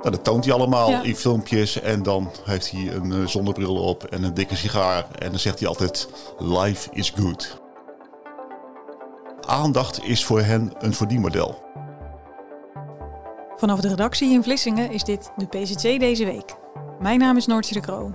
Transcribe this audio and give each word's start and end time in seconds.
Nou, 0.00 0.10
dat 0.10 0.24
toont 0.24 0.44
hij 0.44 0.54
allemaal 0.54 0.90
Ja. 0.90 1.02
in 1.02 1.16
filmpjes. 1.16 1.80
En 1.80 2.02
dan 2.02 2.30
heeft 2.44 2.70
hij 2.70 2.92
een 2.92 3.12
eh, 3.12 3.26
zonnebril 3.26 3.74
op 3.76 4.04
en 4.04 4.22
een 4.22 4.34
dikke 4.34 4.56
sigaar. 4.56 5.06
En 5.18 5.30
dan 5.30 5.38
zegt 5.38 5.58
hij 5.58 5.68
altijd: 5.68 6.08
Life 6.38 6.88
is 6.92 7.12
good. 7.18 7.60
Aandacht 9.46 10.04
is 10.04 10.24
voor 10.24 10.40
hen 10.40 10.72
een 10.78 10.94
verdienmodel. 10.94 11.62
Vanaf 13.56 13.80
de 13.80 13.88
redactie 13.88 14.32
in 14.32 14.42
Vlissingen 14.42 14.90
is 14.90 15.04
dit 15.04 15.30
de 15.36 15.46
PCC 15.46 16.00
deze 16.00 16.24
week. 16.24 16.56
Mijn 17.00 17.18
naam 17.18 17.36
is 17.36 17.46
Noortje 17.46 17.74
de 17.74 17.80
Kroo. 17.80 18.14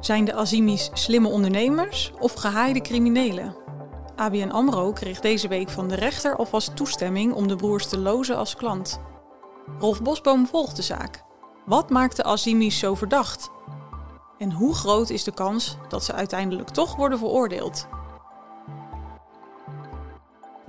Zijn 0.00 0.24
de 0.24 0.34
Azimis 0.34 0.90
slimme 0.92 1.28
ondernemers 1.28 2.12
of 2.20 2.32
gehaaide 2.34 2.80
criminelen? 2.80 3.54
ABN 4.22 4.50
AMRO 4.50 4.92
kreeg 4.92 5.20
deze 5.20 5.48
week 5.48 5.70
van 5.70 5.88
de 5.88 5.94
rechter 5.94 6.36
alvast 6.36 6.76
toestemming 6.76 7.32
om 7.32 7.48
de 7.48 7.56
broers 7.56 7.86
te 7.86 7.98
lozen 7.98 8.36
als 8.36 8.56
klant. 8.56 9.00
Rolf 9.78 10.02
Bosboom 10.02 10.46
volgt 10.46 10.76
de 10.76 10.82
zaak. 10.82 11.22
Wat 11.66 11.90
maakt 11.90 12.16
de 12.16 12.24
Azimis 12.24 12.78
zo 12.78 12.94
verdacht? 12.94 13.50
En 14.38 14.52
hoe 14.52 14.74
groot 14.74 15.10
is 15.10 15.24
de 15.24 15.34
kans 15.34 15.76
dat 15.88 16.04
ze 16.04 16.12
uiteindelijk 16.12 16.68
toch 16.68 16.96
worden 16.96 17.18
veroordeeld? 17.18 17.86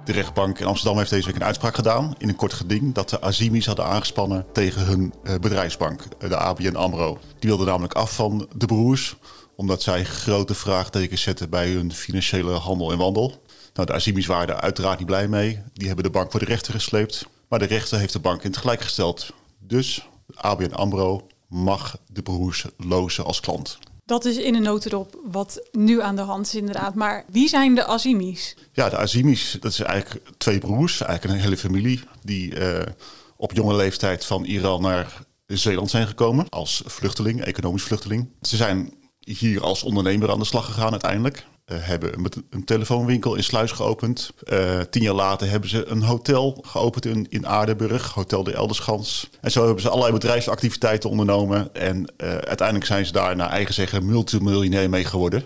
De 0.05 0.11
rechtbank 0.11 0.59
in 0.59 0.65
Amsterdam 0.65 0.97
heeft 0.97 1.09
deze 1.09 1.25
week 1.25 1.35
een 1.35 1.43
uitspraak 1.43 1.75
gedaan 1.75 2.15
in 2.17 2.29
een 2.29 2.35
kort 2.35 2.53
geding 2.53 2.93
dat 2.93 3.09
de 3.09 3.21
Azimis 3.21 3.65
hadden 3.65 3.85
aangespannen 3.85 4.45
tegen 4.51 4.85
hun 4.85 5.13
eh, 5.23 5.35
bedrijfsbank, 5.35 6.01
eh, 6.19 6.29
de 6.29 6.37
ABN 6.37 6.75
AMRO. 6.75 7.17
Die 7.39 7.49
wilden 7.49 7.67
namelijk 7.67 7.93
af 7.93 8.15
van 8.15 8.47
de 8.55 8.65
broers, 8.65 9.15
omdat 9.55 9.81
zij 9.81 10.03
grote 10.03 10.53
vraagtekens 10.53 11.21
zetten 11.21 11.49
bij 11.49 11.69
hun 11.69 11.93
financiële 11.93 12.51
handel 12.51 12.91
en 12.91 12.97
wandel. 12.97 13.41
Nou, 13.73 13.87
de 13.87 13.93
Azimis 13.93 14.25
waren 14.25 14.47
daar 14.47 14.61
uiteraard 14.61 14.97
niet 14.97 15.07
blij 15.07 15.27
mee. 15.27 15.61
Die 15.73 15.87
hebben 15.87 16.05
de 16.05 16.11
bank 16.11 16.31
voor 16.31 16.39
de 16.39 16.45
rechter 16.45 16.73
gesleept. 16.73 17.25
Maar 17.47 17.59
de 17.59 17.65
rechter 17.65 17.99
heeft 17.99 18.13
de 18.13 18.19
bank 18.19 18.43
in 18.43 18.49
het 18.49 18.59
gelijk 18.59 18.81
gesteld. 18.81 19.33
Dus 19.59 20.07
ABN 20.33 20.73
AMRO 20.73 21.27
mag 21.47 21.97
de 22.07 22.21
broers 22.21 22.65
lozen 22.77 23.25
als 23.25 23.39
klant. 23.39 23.77
Dat 24.05 24.25
is 24.25 24.37
in 24.37 24.55
een 24.55 24.61
notendop 24.61 25.19
wat 25.31 25.67
nu 25.71 26.01
aan 26.01 26.15
de 26.15 26.21
hand 26.21 26.45
is 26.45 26.55
inderdaad. 26.55 26.95
Maar 26.95 27.25
wie 27.31 27.47
zijn 27.47 27.75
de 27.75 27.85
Azimis? 27.85 28.55
Ja, 28.71 28.89
de 28.89 28.97
Azimis, 28.97 29.57
dat 29.59 29.71
is 29.71 29.79
eigenlijk 29.79 30.29
twee 30.37 30.59
broers, 30.59 31.01
eigenlijk 31.01 31.33
een 31.33 31.43
hele 31.43 31.57
familie, 31.57 31.99
die 32.21 32.55
eh, 32.55 32.91
op 33.37 33.53
jonge 33.53 33.75
leeftijd 33.75 34.25
van 34.25 34.43
Iran 34.43 34.81
naar 34.81 35.25
Zeeland 35.47 35.89
zijn 35.89 36.07
gekomen 36.07 36.49
als 36.49 36.83
vluchteling, 36.85 37.41
economisch 37.41 37.83
vluchteling. 37.83 38.29
Ze 38.41 38.55
zijn 38.55 38.93
hier 39.19 39.63
als 39.63 39.83
ondernemer 39.83 40.31
aan 40.31 40.39
de 40.39 40.45
slag 40.45 40.65
gegaan 40.65 40.91
uiteindelijk. 40.91 41.45
Eh, 41.65 41.77
hebben 41.79 42.13
een, 42.13 42.45
een 42.49 42.65
telefoonwinkel 42.65 43.35
in 43.35 43.43
Sluis 43.43 43.71
geopend. 43.71 44.31
Eh, 44.43 44.79
tien 44.89 45.01
jaar 45.01 45.13
later 45.13 45.49
hebben 45.49 45.69
ze 45.69 45.85
een 45.85 46.01
hotel 46.01 46.63
geopend 46.67 47.05
in, 47.05 47.27
in 47.29 47.47
Aardenburg, 47.47 48.13
Hotel 48.13 48.43
de 48.43 48.53
Elderschans. 48.53 49.29
En 49.41 49.51
zo 49.51 49.65
hebben 49.65 49.81
ze 49.81 49.89
allerlei 49.89 50.13
bedrijfsactiviteiten 50.13 51.09
ondernomen. 51.09 51.75
En 51.75 52.13
eh, 52.17 52.29
uiteindelijk 52.29 52.85
zijn 52.85 53.05
ze 53.05 53.11
daar 53.11 53.35
naar 53.35 53.49
eigen 53.49 53.73
zeggen 53.73 54.05
multimiljonair 54.05 54.89
mee 54.89 55.05
geworden. 55.05 55.43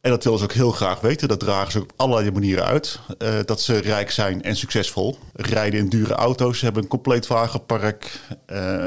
En 0.00 0.10
dat 0.10 0.24
willen 0.24 0.38
ze 0.38 0.44
ook 0.44 0.52
heel 0.52 0.70
graag 0.70 1.00
weten. 1.00 1.28
Dat 1.28 1.40
dragen 1.40 1.72
ze 1.72 1.80
op 1.80 1.92
allerlei 1.96 2.30
manieren 2.30 2.64
uit. 2.64 2.98
Dat 3.44 3.60
ze 3.60 3.78
rijk 3.78 4.10
zijn 4.10 4.42
en 4.42 4.56
succesvol. 4.56 5.18
Rijden 5.32 5.80
in 5.80 5.88
dure 5.88 6.14
auto's, 6.14 6.60
hebben 6.60 6.82
een 6.82 6.88
compleet 6.88 7.26
wagenpark. 7.26 8.20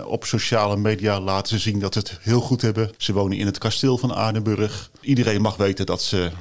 Op 0.06 0.26
sociale 0.26 0.78
media 0.78 1.20
laten 1.20 1.48
ze 1.48 1.70
zien 1.70 1.80
dat 1.80 1.94
ze 1.94 2.00
het 2.00 2.18
heel 2.22 2.42
goed 2.42 2.62
hebben. 2.62 2.92
Ze 2.98 3.14
wonen 3.14 3.38
in 3.38 3.46
het 3.46 3.58
kasteel 3.58 3.98
van 3.98 4.14
Aardenburg. 4.14 4.90
Iedereen 5.02 5.42
mag 5.42 5.58
weten 5.58 5.86
dat 5.86 6.02
ze 6.02 6.32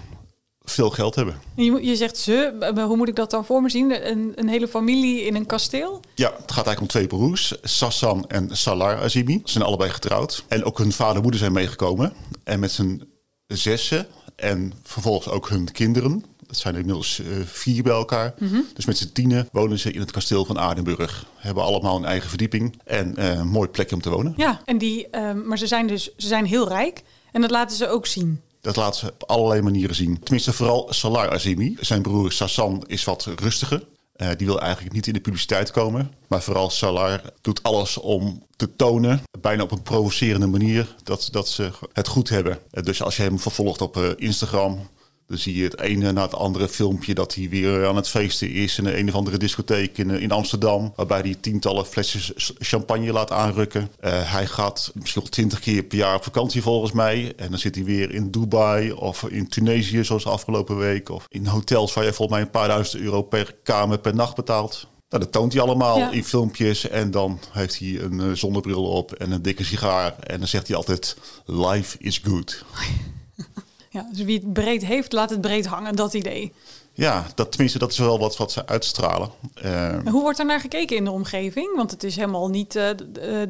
veel 0.70 0.90
geld 0.90 1.14
hebben. 1.14 1.40
Je, 1.54 1.84
je 1.86 1.96
zegt 1.96 2.18
ze, 2.18 2.72
hoe 2.86 2.96
moet 2.96 3.08
ik 3.08 3.16
dat 3.16 3.30
dan 3.30 3.44
voor 3.44 3.62
me 3.62 3.68
zien? 3.68 4.10
Een, 4.10 4.32
een 4.34 4.48
hele 4.48 4.68
familie 4.68 5.22
in 5.22 5.34
een 5.34 5.46
kasteel? 5.46 6.00
Ja, 6.14 6.26
het 6.26 6.52
gaat 6.52 6.66
eigenlijk 6.66 6.80
om 6.80 6.86
twee 6.86 7.06
broers, 7.06 7.54
Sassan 7.62 8.28
en 8.28 8.56
Salar 8.56 8.98
Azimi. 9.02 9.40
Ze 9.44 9.52
zijn 9.52 9.64
allebei 9.64 9.90
getrouwd. 9.90 10.44
En 10.48 10.64
ook 10.64 10.78
hun 10.78 10.92
vader 10.92 11.16
en 11.16 11.22
moeder 11.22 11.40
zijn 11.40 11.52
meegekomen. 11.52 12.12
En 12.44 12.60
met 12.60 12.72
z'n 12.72 13.02
zessen 13.46 14.06
en 14.36 14.72
vervolgens 14.82 15.28
ook 15.28 15.48
hun 15.48 15.72
kinderen. 15.72 16.24
Dat 16.46 16.56
zijn 16.56 16.74
inmiddels 16.74 17.20
eh, 17.20 17.26
vier 17.44 17.82
bij 17.82 17.92
elkaar. 17.92 18.34
Dus 18.74 18.86
met 18.86 18.98
z'n 18.98 19.12
tienen 19.12 19.48
wonen 19.52 19.78
ze 19.78 19.92
in 19.92 20.00
het 20.00 20.10
kasteel 20.10 20.44
van 20.44 20.58
Aardenburg. 20.58 21.26
Hebben 21.36 21.62
allemaal 21.62 21.96
een 21.96 22.04
eigen 22.04 22.28
verdieping 22.28 22.80
en 22.84 23.16
eh, 23.16 23.28
een 23.28 23.48
mooi 23.48 23.68
plekje 23.68 23.94
om 23.94 24.00
te 24.00 24.10
wonen. 24.10 24.34
Ja, 24.36 24.60
en 24.64 24.78
die, 24.78 25.08
ehm, 25.10 25.46
maar 25.46 25.58
ze 25.58 25.66
zijn 25.66 25.86
dus 25.86 26.10
ze 26.16 26.26
zijn 26.26 26.44
heel 26.44 26.68
rijk 26.68 27.02
en 27.32 27.40
dat 27.40 27.50
laten 27.50 27.76
ze 27.76 27.88
ook 27.88 28.06
zien. 28.06 28.40
Dat 28.66 28.76
laten 28.76 29.00
ze 29.00 29.12
op 29.12 29.22
allerlei 29.30 29.62
manieren 29.62 29.94
zien. 29.94 30.18
Tenminste, 30.18 30.52
vooral 30.52 30.86
Salar 30.90 31.30
Azimi. 31.30 31.76
Zijn 31.80 32.02
broer 32.02 32.32
Sassan 32.32 32.84
is 32.86 33.04
wat 33.04 33.28
rustiger. 33.36 33.86
Eh, 34.12 34.28
die 34.36 34.46
wil 34.46 34.60
eigenlijk 34.60 34.94
niet 34.94 35.06
in 35.06 35.12
de 35.12 35.20
publiciteit 35.20 35.70
komen. 35.70 36.12
Maar 36.26 36.42
vooral 36.42 36.70
Salar 36.70 37.22
doet 37.40 37.62
alles 37.62 37.98
om 37.98 38.42
te 38.56 38.76
tonen, 38.76 39.22
bijna 39.40 39.62
op 39.62 39.70
een 39.70 39.82
provocerende 39.82 40.46
manier, 40.46 40.94
dat, 41.02 41.28
dat 41.30 41.48
ze 41.48 41.70
het 41.92 42.08
goed 42.08 42.28
hebben. 42.28 42.58
Eh, 42.70 42.82
dus 42.82 43.02
als 43.02 43.16
je 43.16 43.22
hem 43.22 43.38
vervolgt 43.38 43.80
op 43.80 43.96
eh, 43.96 44.10
Instagram, 44.16 44.88
dan 45.26 45.38
zie 45.38 45.56
je 45.56 45.64
het 45.64 45.80
ene 45.80 46.12
na 46.12 46.22
het 46.22 46.34
andere 46.34 46.68
filmpje 46.68 47.14
dat 47.14 47.34
hij 47.34 47.48
weer 47.48 47.86
aan 47.86 47.96
het 47.96 48.08
feesten 48.08 48.50
is 48.52 48.78
in 48.78 48.86
een 48.86 49.08
of 49.08 49.14
andere 49.14 49.36
discotheek 49.38 49.98
in, 49.98 50.10
eh, 50.10 50.22
in 50.22 50.30
Amsterdam. 50.30 50.92
Waarbij 50.96 51.20
hij 51.20 51.36
tientallen 51.40 51.86
flesjes 51.86 52.32
champagne 52.58 53.12
laat 53.12 53.30
aanrukken. 53.32 53.90
Eh, 54.00 54.32
hij 54.32 54.46
gaat 54.46 54.90
misschien 54.94 55.22
wel 55.22 55.30
twintig 55.30 55.58
keer 55.60 55.82
per 55.82 55.98
jaar 55.98 56.14
op 56.16 56.24
vakantie 56.24 56.62
volgens 56.62 56.92
mij. 56.92 57.32
En 57.36 57.50
dan 57.50 57.58
zit 57.58 57.74
hij 57.74 57.84
weer 57.84 58.10
in 58.14 58.30
Dubai 58.30 58.92
of 58.92 59.22
in 59.22 59.48
Tunesië 59.48 60.04
zoals 60.04 60.26
afgelopen 60.26 60.76
week. 60.78 61.08
Of 61.08 61.26
in 61.28 61.46
hotels 61.46 61.94
waar 61.94 62.04
je 62.04 62.12
volgens 62.12 62.38
mij 62.38 62.46
een 62.46 62.52
paar 62.52 62.68
duizend 62.68 63.02
euro 63.02 63.22
per 63.22 63.54
kamer 63.62 63.98
per 63.98 64.14
nacht 64.14 64.36
betaalt. 64.36 64.86
Nou, 65.08 65.22
dat 65.22 65.32
toont 65.32 65.52
hij 65.52 65.62
allemaal 65.62 65.98
Ja. 65.98 66.10
in 66.10 66.24
filmpjes. 66.24 66.88
En 66.88 67.10
dan 67.10 67.40
heeft 67.50 67.78
hij 67.78 68.00
een 68.00 68.20
eh, 68.20 68.30
zonnebril 68.32 68.84
op 68.84 69.12
en 69.12 69.30
een 69.30 69.42
dikke 69.42 69.64
sigaar. 69.64 70.14
En 70.18 70.38
dan 70.38 70.48
zegt 70.48 70.66
hij 70.66 70.76
altijd, 70.76 71.16
life 71.44 71.96
is 72.00 72.20
good. 72.24 72.64
Ja, 73.96 74.06
dus 74.12 74.24
wie 74.24 74.38
het 74.38 74.52
breed 74.52 74.84
heeft, 74.84 75.12
laat 75.12 75.30
het 75.30 75.40
breed 75.40 75.66
hangen, 75.66 75.96
dat 75.96 76.14
idee. 76.14 76.52
Ja, 76.92 77.26
dat, 77.34 77.50
tenminste, 77.50 77.78
dat 77.78 77.90
is 77.92 77.98
wel 77.98 78.18
wat, 78.18 78.36
wat 78.36 78.52
ze 78.52 78.66
uitstralen. 78.66 79.30
Eh, 79.54 79.88
En 79.92 80.08
hoe 80.08 80.22
wordt 80.22 80.38
er 80.38 80.44
naar 80.46 80.60
gekeken 80.60 80.96
in 80.96 81.04
de 81.04 81.10
omgeving? 81.10 81.76
Want 81.76 81.90
het 81.90 82.02
is 82.04 82.16
helemaal 82.16 82.48
niet 82.48 82.76
eh, 82.76 82.90
eh, 82.90 82.96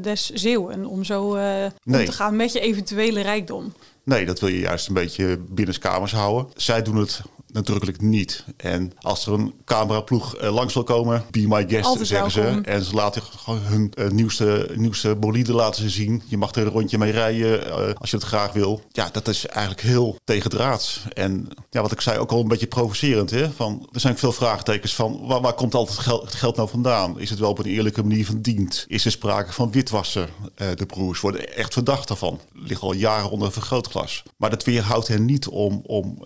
des 0.02 0.30
Zeeuwen 0.30 0.84
om 0.86 1.04
zo 1.04 1.22
om 1.24 1.70
Nee. 1.82 2.06
te 2.06 2.12
gaan 2.12 2.36
met 2.36 2.52
je 2.52 2.60
eventuele 2.60 3.20
rijkdom. 3.20 3.72
nee, 4.04 4.26
dat 4.26 4.40
wil 4.40 4.48
je 4.48 4.58
juist 4.58 4.88
een 4.88 4.94
beetje 4.94 5.38
binnenskamers 5.48 6.12
houden. 6.12 6.52
Zij 6.56 6.82
doen 6.82 6.96
het 6.96 7.20
nadrukkelijk 7.56 8.00
niet. 8.00 8.44
En 8.56 8.92
als 9.00 9.26
er 9.26 9.32
een 9.32 9.54
cameraploeg 9.64 10.36
eh, 10.36 10.54
langs 10.54 10.74
wil 10.74 10.82
komen, 10.82 11.24
be 11.30 11.44
my 11.48 11.64
guest, 11.68 11.84
Altijd 11.84 12.06
zeggen 12.06 12.42
welkom. 12.42 12.64
ze. 12.64 12.70
En 12.70 12.84
ze 12.84 12.94
laten 12.94 13.22
gewoon 13.22 13.60
hun 13.60 13.92
eh, 13.94 14.08
nieuwste, 14.08 14.70
nieuwste 14.74 15.16
bolide 15.16 15.52
laten 15.52 15.82
ze 15.82 15.90
zien. 15.90 16.22
Je 16.26 16.36
mag 16.36 16.54
er 16.54 16.66
een 16.66 16.72
rondje 16.72 16.98
mee 16.98 17.12
rijden 17.12 17.66
eh, 17.66 17.94
als 17.94 18.10
je 18.10 18.16
het 18.16 18.26
graag 18.26 18.52
wil. 18.52 18.82
Ja, 18.92 19.08
dat 19.12 19.28
is 19.28 19.46
eigenlijk 19.46 19.86
heel 19.86 20.16
tegendraads. 20.24 21.02
En 21.12 21.48
ja, 21.70 21.82
wat 21.82 21.92
ik 21.92 22.00
zei, 22.00 22.18
ook 22.18 22.30
al 22.30 22.40
een 22.40 22.48
beetje 22.48 22.66
provocerend. 22.66 23.30
Hè? 23.30 23.50
Van, 23.50 23.88
er 23.92 24.00
zijn 24.00 24.18
veel 24.18 24.32
vraagtekens 24.32 24.94
van, 24.94 25.26
waar, 25.26 25.40
waar 25.40 25.54
komt 25.54 25.74
altijd 25.74 25.96
het 25.96 26.06
geld, 26.06 26.22
het 26.22 26.34
geld 26.34 26.56
nou 26.56 26.68
vandaan? 26.68 27.20
Is 27.20 27.30
het 27.30 27.38
wel 27.38 27.50
op 27.50 27.58
een 27.58 27.64
eerlijke 27.64 28.02
manier 28.02 28.24
verdiend? 28.24 28.84
Is 28.88 29.04
er 29.04 29.10
sprake 29.10 29.52
van 29.52 29.70
witwassen? 29.70 30.28
De 30.76 30.86
broers 30.86 31.20
worden 31.20 31.56
echt 31.56 31.72
verdacht 31.72 32.08
daarvan. 32.08 32.40
Liggen 32.52 32.86
al 32.86 32.94
jaren 32.94 33.30
onder 33.30 33.46
een 33.46 33.52
vergrootglas. 33.52 34.22
Maar 34.36 34.50
dat 34.50 34.64
weerhoudt 34.64 35.08
hen 35.08 35.24
niet 35.24 35.48
om, 35.48 35.82
om 35.86 36.18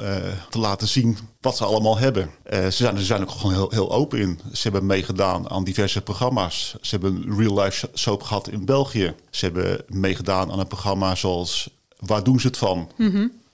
te 0.51 0.59
laten 0.59 0.89
zien 0.89 1.19
wat 1.41 1.57
ze 1.57 1.65
allemaal 1.65 1.99
hebben. 1.99 2.31
Eh, 2.43 2.65
ze, 2.65 2.71
zijn, 2.71 2.99
ze 2.99 3.05
zijn 3.05 3.23
ook 3.23 3.31
gewoon 3.31 3.53
heel, 3.53 3.71
heel 3.71 3.93
open 3.93 4.19
in. 4.19 4.41
Ze 4.53 4.63
hebben 4.63 4.87
meegedaan 4.87 5.51
aan 5.51 5.65
diverse 5.65 6.03
programma's. 6.03 6.75
Ze 6.81 6.91
hebben 6.91 7.17
een 7.17 7.39
real-life 7.39 7.91
soap 7.93 8.23
gehad 8.23 8.49
in 8.49 8.65
België. 8.65 9.15
Ze 9.31 9.45
hebben 9.45 9.85
meegedaan 9.89 10.53
aan 10.53 10.59
een 10.59 10.67
programma 10.67 11.15
zoals 11.15 11.71
Waar 12.01 12.25
doen 12.25 12.41
ze 12.41 12.47
het 12.47 12.57
van? 12.57 12.91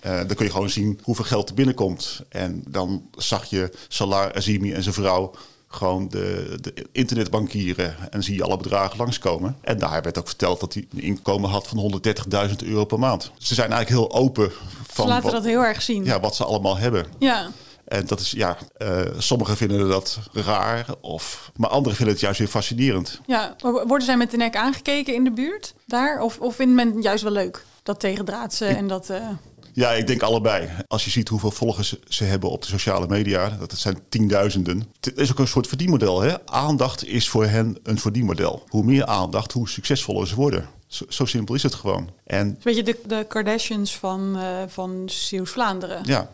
Eh, 0.01 0.17
dan 0.17 0.35
kun 0.35 0.45
je 0.45 0.53
gewoon 0.53 0.71
zien 0.71 1.01
hoeveel 1.03 1.25
geld 1.25 1.49
er 1.49 1.55
binnenkomt. 1.55 2.23
En 2.29 2.63
dan 2.69 3.03
zag 3.17 3.45
je 3.45 3.71
Salar 3.89 4.35
Azimi 4.35 4.73
en 4.73 4.83
zijn 4.83 4.95
vrouw 4.95 5.31
gewoon 5.69 6.09
de, 6.09 6.59
de 6.61 6.87
internetbankieren. 6.93 7.97
En 8.11 8.23
zie 8.23 8.37
je 8.37 8.43
alle 8.43 8.57
bedragen 8.57 8.97
langskomen. 8.97 9.57
En 9.61 9.79
daar 9.79 10.03
werd 10.03 10.19
ook 10.19 10.27
verteld 10.27 10.61
dat 10.61 10.75
hij 10.75 10.87
een 10.93 11.03
inkomen 11.03 11.51
had 11.51 11.67
van 11.67 12.01
130.000 12.49 12.57
euro 12.65 12.85
per 12.85 12.99
maand. 12.99 13.31
Ze 13.39 13.55
zijn 13.55 13.73
eigenlijk 13.73 14.03
heel 14.03 14.21
open 14.21 14.53
van 14.87 15.05
Ze 15.05 15.11
laten 15.11 15.25
wat, 15.25 15.33
dat 15.33 15.45
heel 15.45 15.65
erg 15.65 15.83
zien. 15.83 16.05
ja, 16.05 16.21
wat 16.21 16.37
ze 16.37 16.45
allemaal 16.45 16.77
hebben. 16.77 17.07
ja. 17.19 17.51
En 17.87 18.07
dat 18.07 18.21
is, 18.21 18.31
ja, 18.31 18.57
eh, 18.77 19.01
sommigen 19.19 19.57
vinden 19.57 19.89
dat 19.89 20.19
raar, 20.33 20.87
of, 21.01 21.51
maar 21.57 21.71
anderen 21.71 21.97
vinden 21.97 22.15
het 22.15 22.23
juist 22.23 22.39
weer 22.39 22.49
fascinerend. 22.49 23.21
Ja, 23.27 23.57
worden 23.61 24.03
zij 24.03 24.17
met 24.17 24.31
de 24.31 24.37
nek 24.37 24.57
aangekeken 24.57 25.15
in 25.15 25.25
de 25.25 25.33
buurt 25.33 25.75
daar? 25.85 26.21
Of, 26.21 26.39
of 26.39 26.55
vindt 26.55 26.75
men 26.75 27.03
juist 27.03 27.23
wel 27.23 27.33
leuk? 27.33 27.65
Dat 27.83 28.01
tegendraadse 28.01 28.67
en 28.67 28.87
dat... 28.87 29.11
Uh... 29.11 29.29
Ja, 29.77 29.93
ik 29.93 30.07
denk 30.07 30.23
allebei. 30.23 30.69
Als 30.89 31.05
je 31.05 31.11
ziet 31.11 31.29
hoeveel 31.29 31.51
volgers 31.51 31.97
ze 32.09 32.25
hebben 32.25 32.51
op 32.51 32.63
de 32.63 32.69
sociale 32.69 33.07
media, 33.09 33.49
dat 33.49 33.71
het 33.71 33.81
zijn 33.81 33.99
tienduizenden. 34.09 34.87
Het 35.01 35.17
is 35.17 35.31
ook 35.31 35.39
een 35.39 35.49
soort 35.49 35.67
verdienmodel. 35.67 36.21
Hè? 36.21 36.47
Aandacht 36.47 37.07
is 37.07 37.29
voor 37.29 37.47
hen 37.47 37.79
een 37.83 37.99
verdienmodel. 37.99 38.65
Hoe 38.69 38.85
meer 38.85 39.07
aandacht, 39.07 39.53
hoe 39.53 39.69
succesvoller 39.69 40.27
ze 40.27 40.35
worden. 40.35 40.69
Zo, 40.87 41.05
zo 41.09 41.25
simpel 41.25 41.55
is 41.55 41.63
het 41.63 41.75
gewoon. 41.75 42.11
En, 42.25 42.59
Weet 42.63 42.77
je, 42.77 42.83
de, 42.83 42.99
de 43.07 43.25
Kardashians 43.29 43.97
van, 43.97 44.37
uh, 44.37 44.63
van 44.67 45.03
Zeeuws-Vlaanderen. 45.07 46.03
Ja, 46.05 46.31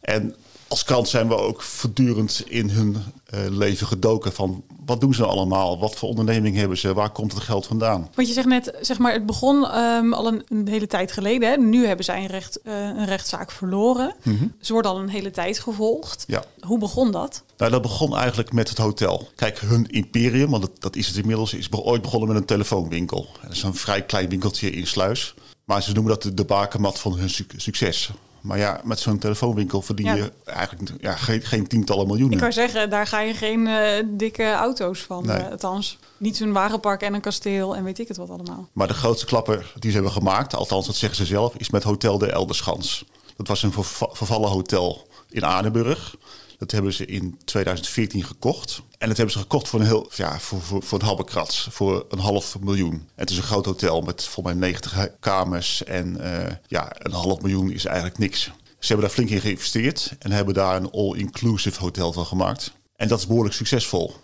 en 0.00 0.34
als 0.74 0.84
krant 0.84 1.08
zijn 1.08 1.28
we 1.28 1.36
ook 1.36 1.62
voortdurend 1.62 2.42
in 2.46 2.70
hun 2.70 2.96
uh, 3.34 3.40
leven 3.48 3.86
gedoken 3.86 4.32
van 4.32 4.64
wat 4.86 5.00
doen 5.00 5.14
ze 5.14 5.24
allemaal? 5.24 5.78
Wat 5.78 5.96
voor 5.96 6.08
onderneming 6.08 6.56
hebben 6.56 6.78
ze? 6.78 6.94
Waar 6.94 7.10
komt 7.10 7.32
het 7.32 7.42
geld 7.42 7.66
vandaan? 7.66 8.08
Want 8.14 8.28
je 8.28 8.34
zegt 8.34 8.46
net, 8.46 8.76
zeg 8.80 8.98
maar, 8.98 9.12
het 9.12 9.26
begon 9.26 9.78
um, 9.78 10.12
al 10.12 10.26
een, 10.26 10.42
een, 10.48 10.68
hele 10.68 10.86
tijd 10.86 11.12
geleden. 11.12 11.50
Hè? 11.50 11.56
Nu 11.56 11.86
hebben 11.86 12.04
zij 12.04 12.20
een, 12.20 12.26
recht, 12.26 12.60
uh, 12.64 12.72
een 12.74 13.06
rechtszaak 13.06 13.50
verloren. 13.50 14.14
Mm 14.22 14.36
-hmm. 14.38 14.54
Ze 14.60 14.72
worden 14.72 14.90
al 14.90 14.98
een 14.98 15.08
hele 15.08 15.30
tijd 15.30 15.58
gevolgd. 15.58 16.24
Ja. 16.26 16.44
Hoe 16.60 16.78
begon 16.78 17.10
dat? 17.10 17.42
Nou, 17.56 17.70
dat 17.70 17.82
begon 17.82 18.16
eigenlijk 18.16 18.52
met 18.52 18.68
het 18.68 18.78
hotel. 18.78 19.28
Kijk, 19.34 19.58
hun 19.58 19.86
imperium, 19.86 20.50
want 20.50 20.62
dat, 20.62 20.72
dat 20.78 20.96
is 20.96 21.06
het 21.06 21.16
inmiddels, 21.16 21.54
is 21.54 21.72
ooit 21.72 22.02
begonnen 22.02 22.28
met 22.28 22.38
een 22.38 22.44
telefoonwinkel. 22.44 23.26
Dat 23.42 23.52
is 23.52 23.62
een 23.62 23.74
vrij 23.74 24.02
klein 24.02 24.28
winkeltje 24.28 24.70
in 24.70 24.86
Sluis. 24.86 25.34
Maar 25.64 25.82
ze 25.82 25.92
noemen 25.92 26.12
dat 26.12 26.22
de, 26.22 26.34
de 26.34 26.44
bakermat 26.44 26.98
van 26.98 27.18
hun 27.18 27.30
succes. 27.56 28.10
Maar 28.44 28.58
ja, 28.58 28.80
met 28.84 28.98
zo'n 28.98 29.18
telefoonwinkel 29.18 29.82
verdien 29.82 30.16
je 30.16 30.32
eigenlijk 30.44 30.90
ja, 31.00 31.16
geen, 31.16 31.42
geen, 31.42 31.66
tientallen 31.66 32.06
miljoenen. 32.06 32.34
Ik 32.34 32.42
kan 32.42 32.52
zeggen, 32.52 32.90
daar 32.90 33.06
ga 33.06 33.20
je 33.20 33.34
geen 33.34 33.66
uh, 33.66 33.78
dikke 34.06 34.52
auto's 34.52 35.00
van. 35.00 35.26
Nee. 35.26 35.38
Uh, 35.38 35.50
althans, 35.50 35.98
niet 36.16 36.36
zo'n 36.36 36.52
wagenpark 36.52 37.02
en 37.02 37.14
een 37.14 37.20
kasteel 37.20 37.76
en 37.76 37.84
weet 37.84 37.98
ik 37.98 38.08
het 38.08 38.16
wat 38.16 38.30
allemaal. 38.30 38.68
Maar 38.72 38.86
de 38.86 38.94
grootste 38.94 39.26
klapper 39.26 39.72
die 39.78 39.90
ze 39.90 39.96
hebben 39.96 40.14
gemaakt, 40.14 40.54
althans 40.54 40.86
dat 40.86 40.96
zeggen 40.96 41.18
ze 41.18 41.26
zelf, 41.26 41.54
is 41.56 41.70
met 41.70 41.82
Hotel 41.82 42.18
de 42.18 42.30
Elderschans. 42.30 43.04
Dat 43.36 43.48
was 43.48 43.62
een 43.62 43.72
vervallen 44.12 44.50
hotel 44.50 45.08
in 45.30 45.44
Adenburg. 45.44 46.16
Dat 46.58 46.70
hebben 46.70 46.92
ze 46.92 47.06
in 47.06 47.38
2014 47.44 48.24
gekocht. 48.24 48.82
En 48.98 49.08
dat 49.08 49.16
hebben 49.16 49.34
ze 49.34 49.40
gekocht 49.40 49.68
voor 49.68 49.80
een 49.80 49.86
heel, 49.86 50.10
ja, 50.14 50.38
voor, 50.40 50.60
voor, 50.60 50.82
voor 50.82 51.00
een 51.02 51.46
voor 51.70 52.06
een 52.08 52.18
half 52.18 52.58
miljoen. 52.60 53.08
Het 53.14 53.30
is 53.30 53.36
een 53.36 53.42
groot 53.42 53.64
hotel 53.64 54.00
met 54.00 54.24
volgens 54.24 54.54
mij 54.54 54.68
90 54.68 55.08
kamers. 55.20 55.84
En 55.84 56.16
uh, 56.20 56.46
ja, 56.66 56.92
een 56.98 57.12
half 57.12 57.40
miljoen 57.40 57.70
is 57.70 57.84
eigenlijk 57.84 58.18
niks. 58.18 58.42
Ze 58.78 58.92
hebben 58.92 59.06
daar 59.06 59.14
flink 59.14 59.30
in 59.30 59.40
geïnvesteerd 59.40 60.12
en 60.18 60.32
hebben 60.32 60.54
daar 60.54 60.76
een 60.76 60.90
all-inclusive 60.90 61.80
hotel 61.80 62.12
van 62.12 62.26
gemaakt. 62.26 62.72
En 62.96 63.08
dat 63.08 63.18
is 63.18 63.26
behoorlijk 63.26 63.54
succesvol. 63.54 64.14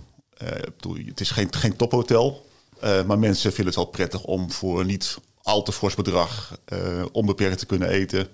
Uh, 0.42 0.48
het 1.06 1.20
is 1.20 1.30
geen, 1.30 1.54
geen 1.54 1.76
tophotel, 1.76 2.46
uh, 2.84 3.02
maar 3.04 3.18
mensen 3.18 3.52
vinden 3.52 3.66
het 3.66 3.82
wel 3.82 3.92
prettig 3.92 4.24
om 4.24 4.50
voor 4.50 4.84
niet 4.84 5.18
al 5.42 5.62
te 5.62 5.72
fors 5.72 5.94
bedrag 5.94 6.58
onbeperkt 7.12 7.58
te 7.58 7.66
kunnen 7.66 7.88
eten. 7.88 8.28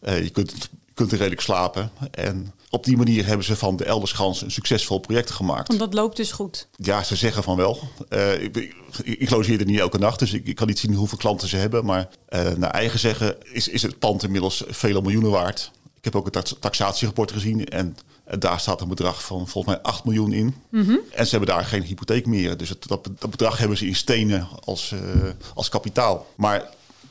je 0.00 0.30
kunt 0.30 0.70
je 0.92 0.98
kunt 0.98 1.12
er 1.12 1.18
redelijk 1.18 1.42
slapen. 1.42 1.90
En 2.10 2.52
op 2.70 2.84
die 2.84 2.96
manier 2.96 3.26
hebben 3.26 3.46
ze 3.46 3.56
van 3.56 3.76
de 3.76 3.84
Elderschans 3.84 4.42
een 4.42 4.50
succesvol 4.50 4.98
project 4.98 5.30
gemaakt. 5.30 5.68
Want 5.68 5.80
dat 5.80 5.94
loopt 5.94 6.16
dus 6.16 6.32
goed? 6.32 6.68
Ja, 6.76 7.02
ze 7.02 7.16
zeggen 7.16 7.42
van 7.42 7.56
wel. 7.56 7.78
Uh, 8.08 8.42
ik, 8.42 8.56
ik, 8.56 8.74
ik, 9.18 9.30
logeer 9.30 9.60
er 9.60 9.66
niet 9.66 9.78
elke 9.78 9.98
nacht, 9.98 10.18
dus 10.18 10.32
ik, 10.32 10.46
ik, 10.46 10.56
kan 10.56 10.66
niet 10.66 10.78
zien 10.78 10.94
hoeveel 10.94 11.18
klanten 11.18 11.48
ze 11.48 11.56
hebben. 11.56 11.84
Maar 11.84 12.08
uh, 12.28 12.50
naar 12.50 12.70
eigen 12.70 12.98
zeggen 12.98 13.36
is, 13.52 13.68
is 13.68 13.82
het 13.82 13.98
pand 13.98 14.22
inmiddels 14.22 14.64
vele 14.66 15.02
miljoenen 15.02 15.30
waard. 15.30 15.70
Ik 15.96 16.04
heb 16.04 16.16
ook 16.16 16.26
een 16.26 16.32
tax 16.32 16.56
taxatierapport 16.60 17.32
gezien 17.32 17.64
en 17.64 17.96
daar 18.38 18.60
staat 18.60 18.80
een 18.80 18.88
bedrag 18.88 19.24
van 19.24 19.48
volgens 19.48 19.74
mij 19.74 19.82
8 19.82 20.04
miljoen 20.04 20.32
in. 20.32 20.54
Mm 20.70 20.84
-hmm. 20.84 21.00
En 21.10 21.24
ze 21.24 21.36
hebben 21.36 21.54
daar 21.54 21.64
geen 21.64 21.82
hypotheek 21.82 22.26
meer. 22.26 22.56
Dus 22.56 22.68
het, 22.68 22.88
dat, 22.88 23.08
dat, 23.18 23.30
bedrag 23.30 23.58
hebben 23.58 23.76
ze 23.76 23.86
in 23.86 23.96
stenen 23.96 24.48
als, 24.64 24.90
uh, 24.90 25.00
als 25.54 25.68
kapitaal. 25.68 26.26
Maar 26.36 26.68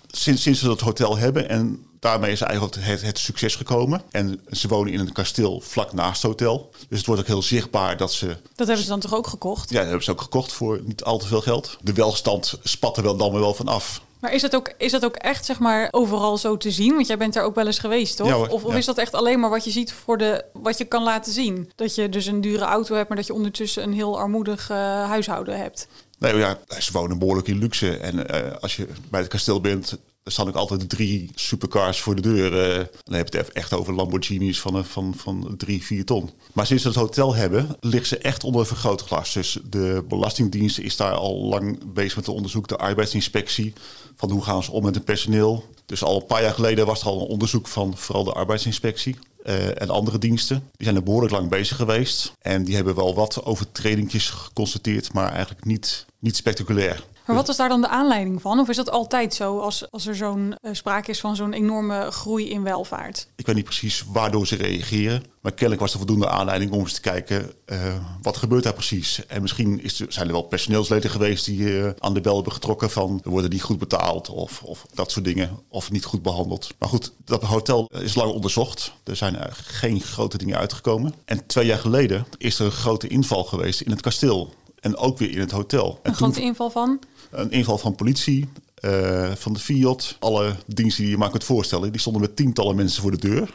sinds, 0.08 0.42
sinds 0.42 0.60
ze 0.60 0.66
dat 0.66 0.80
hotel 0.80 1.18
hebben 1.18 1.50
en 1.50 1.86
daarmee 2.02 2.32
is 2.32 2.42
eigenlijk 2.42 2.76
het, 2.80 3.02
het, 3.02 3.18
succes 3.18 3.56
gekomen. 3.56 4.02
En 4.12 4.42
ze 4.52 4.68
wonen 4.68 4.94
in 4.94 5.00
een 5.00 5.12
kasteel 5.12 5.62
vlak 5.64 5.94
naast 5.94 6.22
het 6.22 6.32
hotel. 6.32 6.70
Dus 6.90 6.98
het 6.98 7.08
wordt 7.08 7.22
ook 7.22 7.28
heel 7.28 7.42
zichtbaar 7.42 7.98
dat 7.98 8.14
ze... 8.14 8.28
Dat 8.56 8.68
hebben 8.68 8.86
ze 8.86 8.90
dan 8.90 9.00
toch 9.00 9.16
ook 9.16 9.28
gekocht? 9.28 9.70
Ja, 9.70 9.76
dat 9.76 9.86
hebben 9.86 10.04
ze 10.04 10.12
ook 10.12 10.22
gekocht 10.22 10.54
voor 10.54 10.82
niet 10.84 11.04
al 11.04 11.18
te 11.18 11.28
veel 11.28 11.42
geld. 11.42 11.78
De 11.82 11.94
welstand 11.94 12.60
spat 12.64 12.98
er 12.98 13.04
wel 13.04 13.18
dan 13.18 13.32
weer 13.32 13.42
wel 13.42 13.54
van 13.54 13.68
af. 13.68 14.02
Maar 14.22 14.34
is 14.34 14.42
dat, 14.42 14.56
ook, 14.56 14.74
is 14.78 14.92
dat 14.92 15.06
ook 15.06 15.16
echt 15.16 15.46
zeg 15.46 15.60
maar, 15.60 15.88
overal 15.92 16.38
zo 16.38 16.58
te 16.58 16.72
zien? 16.72 16.94
Want 16.94 17.08
jij 17.08 17.18
bent 17.18 17.36
er 17.36 17.44
ook 17.44 17.56
wel 17.56 17.66
eens 17.66 17.80
geweest, 17.80 18.18
toch? 18.18 18.28
Ja, 18.28 18.34
hoor, 18.34 18.48
of, 18.48 18.64
of 18.64 18.72
ja. 18.72 18.78
is 18.78 18.86
dat 18.86 18.98
echt 18.98 19.14
alleen 19.14 19.40
maar 19.40 19.50
wat 19.50 19.64
je 19.64 19.72
ziet 19.72 19.94
voor 19.94 20.18
de, 20.18 20.46
wat 20.54 20.78
je 20.78 20.86
kan 20.86 21.04
laten 21.04 21.32
zien? 21.32 21.72
Dat 21.76 21.96
je 21.96 22.10
dus 22.10 22.26
een 22.26 22.42
dure 22.42 22.66
auto 22.66 22.96
hebt, 22.96 23.08
maar 23.08 23.18
dat 23.18 23.28
je 23.28 23.34
ondertussen 23.34 23.84
een 23.84 23.94
heel 23.94 24.20
armoedig 24.20 24.70
uh, 24.70 24.78
huishouden 25.08 25.58
hebt. 25.58 25.88
Nee, 26.20 26.36
ja, 26.36 26.58
ze 26.80 26.92
wonen 26.92 27.20
behoorlijk 27.20 27.48
in 27.48 27.58
luxe. 27.58 27.98
En 27.98 28.16
uh, 28.16 28.52
als 28.60 28.76
je 28.76 28.88
bij 29.10 29.20
het 29.20 29.30
kasteel 29.30 29.62
bent, 29.62 29.98
er 30.24 30.32
staan 30.32 30.48
ook 30.48 30.56
altijd 30.56 30.90
drie 30.90 31.30
supercars 31.36 32.02
voor 32.02 32.16
de 32.16 32.22
deur. 32.22 32.80
Uh, 32.80 32.86
dan 33.04 33.16
heb 33.16 33.34
je 33.34 33.38
het 33.38 33.52
echt 33.52 33.74
over 33.74 33.94
Lamborghinis 33.94 34.62
van, 34.62 34.86
van, 34.86 35.14
van 35.18 35.54
drie, 35.58 35.84
vier 35.84 36.06
ton. 36.06 36.30
Maar 36.54 36.66
sinds 36.66 36.84
ze 36.84 36.90
het 36.90 36.98
hotel 36.98 37.36
hebben, 37.36 37.76
ligt 37.80 38.08
ze 38.08 38.18
echt 38.18 38.44
onder 38.44 38.62
een 38.62 38.68
vergrootglas. 38.68 39.34
Dus 39.34 39.58
de 39.70 40.06
Belastingdienst 40.08 40.80
is 40.80 40.96
daar 40.96 41.14
al 41.14 41.36
lang 41.36 41.94
bezig 41.94 42.16
met 42.16 42.26
het 42.26 42.36
onderzoek. 42.36 42.68
De 42.68 42.78
arbeidsinspectie, 42.78 43.74
van 44.16 44.32
hoe 44.32 44.44
gaan 44.44 44.64
ze 44.64 44.72
om 44.72 44.84
met 44.84 44.96
het 44.96 45.06
personeel. 45.06 45.66
Dus 45.86 46.04
al 46.04 46.16
een 46.16 46.26
paar 46.26 46.42
jaar 46.42 46.54
geleden 46.54 46.86
was 46.86 47.02
er 47.02 47.08
al 47.08 47.22
een 47.22 47.28
onderzoek 47.28 47.68
van 47.68 47.98
vooral 47.98 48.24
de 48.24 48.32
arbeidsinspectie. 48.32 49.16
Uh, 49.46 49.82
en 49.82 49.90
andere 49.90 50.18
diensten. 50.18 50.58
Die 50.58 50.86
zijn 50.86 50.96
er 50.96 51.04
behoorlijk 51.04 51.34
lang 51.34 51.50
bezig 51.50 51.78
geweest. 51.78 52.34
En 52.42 52.64
die 52.64 52.76
hebben 52.76 52.96
wel 52.96 53.16
wat 53.16 53.44
overtredingjes 53.44 54.30
geconstateerd, 54.30 55.14
maar 55.14 55.32
eigenlijk 55.32 55.66
niet, 55.66 56.06
niet 56.20 56.36
spectaculair. 56.36 57.04
Maar 57.32 57.40
wat 57.40 57.50
was 57.50 57.58
daar 57.58 57.70
dan 57.70 57.82
de 57.82 57.88
aanleiding 57.88 58.42
van? 58.42 58.60
Of 58.60 58.70
is 58.70 58.76
dat 58.76 58.92
altijd 58.92 59.34
zo 59.34 59.60
als, 59.60 59.92
als 59.92 60.08
er 60.08 60.16
zo'n 60.16 60.56
uh, 60.62 60.74
sprake 60.74 61.12
is 61.12 61.20
van 61.20 61.36
zo'n 61.36 61.54
enorme 61.54 62.12
groei 62.12 62.50
in 62.50 62.64
welvaart? 62.64 63.28
Ik 63.36 63.46
weet 63.46 63.56
niet 63.56 63.66
precies 63.66 64.04
waardoor 64.08 64.48
ze 64.48 64.56
reageren. 64.56 65.24
Maar 65.42 65.52
kennelijk 65.52 65.82
was 65.82 65.92
er 65.92 65.98
voldoende 65.98 66.30
aanleiding 66.30 66.72
om 66.72 66.80
eens 66.80 66.94
te 66.94 67.02
kijken 67.02 67.52
uh, 67.66 67.78
wat 68.22 68.38
gebeurt 68.38 68.64
daar 68.64 68.74
precies. 68.74 69.26
En 69.26 69.42
misschien 69.42 69.84
is 69.84 69.96
zijn 69.96 70.28
er 70.28 70.34
wel 70.34 70.42
personeelsleden 70.42 71.10
geweest 71.10 71.46
die 71.46 71.60
uh, 71.60 71.90
aan 72.00 72.14
de 72.14 72.22
bel 72.22 72.36
hebben 72.36 72.54
getrokken 72.54 72.90
van 72.90 73.22
worden 73.24 73.50
niet 73.50 73.62
goed 73.62 73.80
betaald 73.80 74.30
of, 74.30 74.64
of 74.64 74.86
dat 74.94 75.12
soort 75.12 75.26
dingen. 75.26 75.60
Of 75.70 75.92
niet 75.92 76.06
goed 76.06 76.22
behandeld. 76.22 76.70
Maar 76.80 76.90
goed, 76.90 77.14
dat 77.26 77.44
hotel 77.44 77.86
is 77.86 78.16
lang 78.16 78.32
onderzocht. 78.32 78.94
Er 79.04 79.16
zijn 79.16 79.38
geen 79.52 80.02
grote 80.02 80.38
dingen 80.38 80.58
uitgekomen. 80.58 81.14
En 81.26 81.46
twee 81.46 81.66
jaar 81.66 81.80
geleden 81.80 82.26
is 82.38 82.60
er 82.60 82.66
een 82.66 82.72
grote 82.72 83.08
inval 83.08 83.44
geweest 83.44 83.82
in 83.82 83.92
het 83.92 84.02
kasteel. 84.02 84.54
En 84.82 84.98
ook 84.98 85.18
weer 85.18 85.32
in 85.32 85.40
het 85.40 85.52
hotel. 85.52 86.00
Een 86.04 86.16
grote 86.16 86.42
inval 86.42 86.70
van? 86.70 87.00
Een 87.32 87.52
inval 87.52 87.78
van 87.78 87.96
politie, 87.96 88.50
uh, 88.82 89.32
van 89.36 89.54
de 89.54 89.60
Fiat. 89.60 90.16
Alle 90.20 90.56
diensten 90.66 91.04
die 91.04 91.12
je 91.12 91.18
maar 91.18 91.30
kunt 91.30 91.44
voorstellen. 91.44 91.92
Die 91.92 92.02
stonden 92.02 92.22
met 92.22 92.36
tientallen 92.36 92.76
mensen 92.76 93.02
voor 93.02 93.12
de 93.12 93.18
deur. 93.18 93.54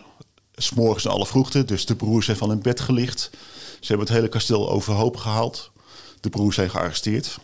S'morgens 0.55 1.05
in 1.05 1.11
alle 1.11 1.27
vroegte. 1.27 1.65
Dus 1.65 1.87
de 1.87 1.97
broers 1.97 2.25
zijn 2.25 2.37
van 2.37 2.49
hun 2.49 2.63
bed 2.63 2.81
gelicht. 2.81 3.31
Ze 3.81 3.87
hebben 3.87 4.07
het 4.07 4.17
hele 4.17 4.29
kasteel 4.29 4.71
overhoop 4.71 5.17
gehaald. 5.17 5.71
De 6.21 6.31
broers 6.31 6.55
zijn 6.55 6.71
gearresteerd. 6.71 7.39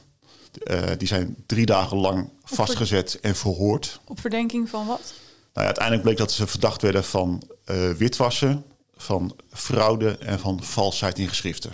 Uh, 0.64 0.82
die 0.98 1.08
zijn 1.08 1.36
drie 1.46 1.66
dagen 1.66 1.96
lang 1.96 2.28
vastgezet 2.44 3.18
en 3.20 3.36
verhoord. 3.36 4.00
Op 4.04 4.20
verdenking 4.20 4.68
van 4.68 4.86
wat? 4.86 5.00
Nou 5.00 5.12
ja, 5.52 5.64
uiteindelijk 5.64 6.02
bleek 6.02 6.16
dat 6.16 6.32
ze 6.32 6.46
verdacht 6.46 6.82
werden 6.82 7.04
van 7.04 7.42
uh, 7.70 7.90
witwassen, 7.90 8.64
van 8.96 9.36
fraude 9.52 10.18
en 10.18 10.40
van 10.40 10.62
valsheid 10.62 11.18
in 11.18 11.28
geschriften. 11.28 11.72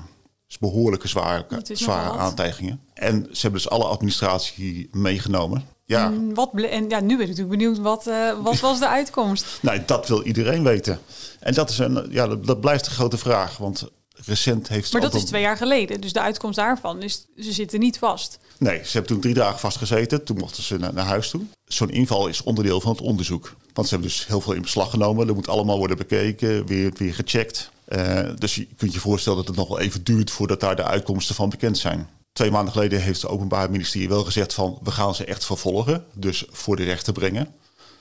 Dus 0.49 0.59
behoorlijke 0.59 1.09
zware, 1.09 1.47
zware 1.73 2.19
aantijgingen. 2.19 2.81
En 2.95 3.29
ze 3.33 3.41
hebben 3.41 3.61
dus 3.61 3.71
alle 3.71 3.85
administratie 3.85 4.89
meegenomen. 4.93 5.65
Ja. 5.85 6.05
En, 6.05 6.35
wat 6.35 6.51
en 6.55 6.89
ja, 6.89 7.01
nu 7.01 7.17
ben 7.17 7.21
ik 7.21 7.29
natuurlijk 7.29 7.59
benieuwd, 7.59 7.79
wat, 7.79 8.07
uh, 8.07 8.43
wat 8.43 8.61
was 8.61 8.79
de 8.79 8.89
uitkomst? 8.99 9.47
nou, 9.61 9.83
dat 9.87 10.09
wil 10.09 10.23
iedereen 10.23 10.63
weten. 10.63 11.01
En 11.41 11.55
dat, 11.55 11.71
is 11.71 11.79
een, 11.79 12.07
ja, 12.11 12.27
dat, 12.27 12.47
dat 12.47 12.61
blijft 12.61 12.87
een 12.87 12.93
grote 12.93 13.19
vraag, 13.19 13.57
want 13.57 13.89
recent 14.25 14.69
heeft... 14.69 14.93
Maar 14.93 15.01
dat 15.01 15.15
is 15.15 15.25
twee 15.25 15.43
jaar 15.43 15.57
geleden, 15.57 16.01
dus 16.01 16.13
de 16.13 16.21
uitkomst 16.21 16.57
daarvan 16.57 17.03
is, 17.03 17.27
ze 17.37 17.53
zitten 17.53 17.81
niet 17.81 17.99
vast. 17.99 18.39
Nee, 18.59 18.77
ze 18.85 18.93
hebben 18.93 19.11
toen 19.11 19.21
drie 19.21 19.35
dagen 19.35 19.59
vastgezeten, 19.59 20.25
toen 20.25 20.37
mochten 20.37 20.63
ze 20.63 20.79
naar, 20.79 20.93
naar 20.93 21.07
huis 21.07 21.31
toe. 21.31 21.43
Zo'n 21.65 21.91
inval 21.91 22.27
is 22.29 22.43
onderdeel 22.43 22.81
van 22.81 22.93
het 22.93 23.01
onderzoek. 23.01 23.55
Want 23.73 23.89
ze 23.89 23.95
hebben 23.95 24.13
dus 24.13 24.27
heel 24.27 24.41
veel 24.41 24.53
in 24.53 24.63
beslag 24.63 24.91
genomen. 24.91 25.27
Dat 25.27 25.37
moet 25.37 25.49
allemaal 25.49 25.79
worden 25.79 25.97
bekeken, 25.97 26.67
weer, 26.67 26.93
weer 26.97 27.15
gecheckt. 27.15 27.71
Uh, 27.89 28.31
dus 28.35 28.55
je 28.55 28.67
kunt 28.77 28.93
je 28.93 29.01
voorstellen 29.01 29.39
dat 29.39 29.47
het 29.47 29.57
nog 29.57 29.69
wel 29.69 29.79
even 29.79 30.05
duurt 30.05 30.31
voordat 30.31 30.61
daar 30.61 30.77
de 30.77 30.85
uitkomsten 30.85 31.35
van 31.35 31.49
bekend 31.49 31.79
zijn. 31.79 32.09
Twee 32.33 32.51
maanden 32.51 32.73
geleden 32.73 33.01
heeft 33.01 33.23
het 33.23 33.31
Openbaar 33.31 33.71
Ministerie 33.71 34.09
wel 34.09 34.25
gezegd 34.25 34.55
van 34.55 34.79
we 34.83 34.91
gaan 34.91 35.15
ze 35.15 35.25
echt 35.25 35.45
vervolgen, 35.45 36.05
dus 36.15 36.45
voor 36.51 36.77
de 36.77 36.85
rechter 36.85 37.13
brengen. 37.13 37.55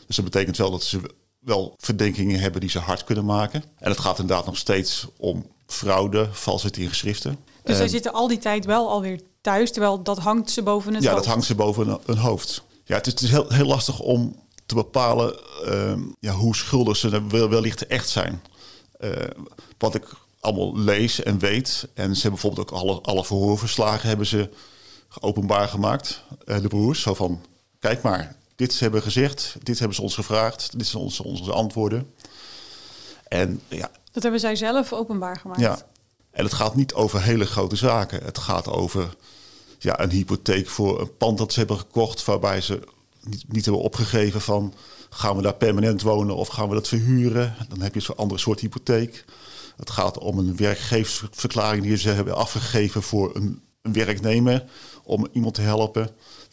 Dus 0.08 0.15
dat 0.15 0.25
betekent 0.25 0.58
wel 0.58 0.72
dat 0.72 0.84
ze 0.84 1.00
wel 1.39 1.74
verdenkingen 1.77 2.39
hebben 2.39 2.62
die 2.62 2.70
ze 2.70 2.79
hard 2.79 3.03
kunnen 3.03 3.25
maken. 3.25 3.63
En 3.77 3.89
het 3.89 4.00
gaat 4.00 4.20
inderdaad 4.20 4.46
nog 4.46 4.58
steeds 4.58 5.08
om 5.17 5.46
fraude, 5.67 6.27
valsheid 6.32 6.77
in 6.77 6.88
geschriften. 6.88 7.38
Dus 7.63 7.75
zij 7.75 7.86
uh, 7.86 7.91
zitten 7.91 8.13
al 8.13 8.27
die 8.27 8.38
tijd 8.38 8.65
wel 8.65 8.89
alweer 8.89 9.20
thuis, 9.41 9.72
terwijl 9.72 10.03
dat 10.03 10.17
hangt 10.17 10.50
ze 10.50 10.62
boven 10.62 10.94
het 10.94 11.03
ja, 11.03 11.10
hoofd? 11.10 11.24
Ja, 11.24 11.25
dat 11.25 11.34
hangt 11.34 11.48
ze 11.48 11.56
boven 11.56 12.00
hun 12.06 12.17
hoofd. 12.17 12.63
Ja, 12.84 12.96
het 12.96 13.06
is, 13.06 13.12
het 13.13 13.22
is 13.22 13.29
heel, 13.29 13.50
heel, 13.50 13.65
lastig 13.65 14.00
om 14.00 14.36
te 14.65 14.75
bepalen 14.75 15.39
uh, 15.65 15.94
ja, 16.20 16.34
hoe 16.34 16.56
schuldig 16.56 16.98
ze 16.98 17.27
wellicht 17.27 17.88
echt 17.88 18.10
zijn. 18.10 18.41
Uh, 18.99 19.11
wat 19.77 19.95
ik 19.95 20.05
allemaal 20.39 20.77
lees 20.77 21.23
en 21.23 21.39
weet. 21.39 21.87
En 21.93 22.15
ze 22.15 22.21
hebben 22.21 22.41
bijvoorbeeld 22.41 22.71
ook 22.71 22.79
alle, 22.79 23.01
alle 23.01 23.25
verhoorverslagen 23.25 24.07
hebben 24.07 24.25
ze 24.25 24.49
openbaar 25.19 25.67
gemaakt, 25.67 26.23
uh, 26.45 26.61
de 26.61 26.67
broers. 26.67 27.01
Zo 27.01 27.13
van, 27.13 27.41
kijk 27.79 28.01
maar, 28.01 28.35
dit 28.55 28.79
hebben 28.79 29.01
gezegd, 29.01 29.55
dit 29.63 29.79
hebben 29.79 29.95
ze 29.95 30.01
ons 30.01 30.15
gevraagd, 30.15 30.77
dit 30.77 30.87
zijn 30.87 31.03
onze, 31.03 31.23
onze 31.23 31.51
antwoorden. 31.51 32.13
En 33.27 33.61
ja, 33.67 33.91
Dat 34.11 34.23
hebben 34.23 34.41
zij 34.41 34.55
zelf 34.55 34.93
openbaar 34.93 35.37
gemaakt. 35.37 35.59
ja, 35.59 35.79
en 36.31 36.43
het 36.43 36.53
gaat 36.53 36.75
niet 36.75 36.93
over 36.93 37.21
hele 37.21 37.45
grote 37.45 37.75
zaken. 37.75 38.23
Het 38.23 38.37
gaat 38.37 38.67
over 38.67 39.15
ja, 39.79 39.99
een 39.99 40.09
hypotheek 40.09 40.69
voor 40.69 41.01
een 41.01 41.17
pand 41.17 41.37
dat 41.37 41.53
ze 41.53 41.59
hebben 41.59 41.77
gekocht, 41.77 42.25
waarbij 42.25 42.61
ze 42.61 42.79
niet, 43.48 43.65
hebben 43.65 43.84
opgegeven 43.84 44.41
van 44.41 44.74
gaan 45.10 45.36
we 45.36 45.41
daar 45.41 45.55
permanent 45.55 46.01
wonen 46.01 46.36
of 46.36 46.48
gaan 46.48 46.69
we 46.69 46.74
dat 46.74 46.88
verhuren. 46.88 47.55
Dan 47.69 47.81
heb 47.81 47.93
je 47.93 48.00
zo'n 48.00 48.15
andere 48.15 48.39
soort 48.39 48.60
hypotheek. 48.60 49.25
Het 49.77 49.89
gaat 49.89 50.17
om 50.17 50.38
een 50.38 50.55
werkgeversverklaring 50.55 51.84
die 51.84 51.98
ze 51.98 52.10
hebben 52.10 52.36
afgegeven 52.36 53.03
voor 53.03 53.36
een, 53.36 53.62
een 53.81 53.93
werknemer 53.93 54.65
om 55.03 55.27
iemand 55.31 55.53
te 55.53 55.62
helpen. 55.62 56.10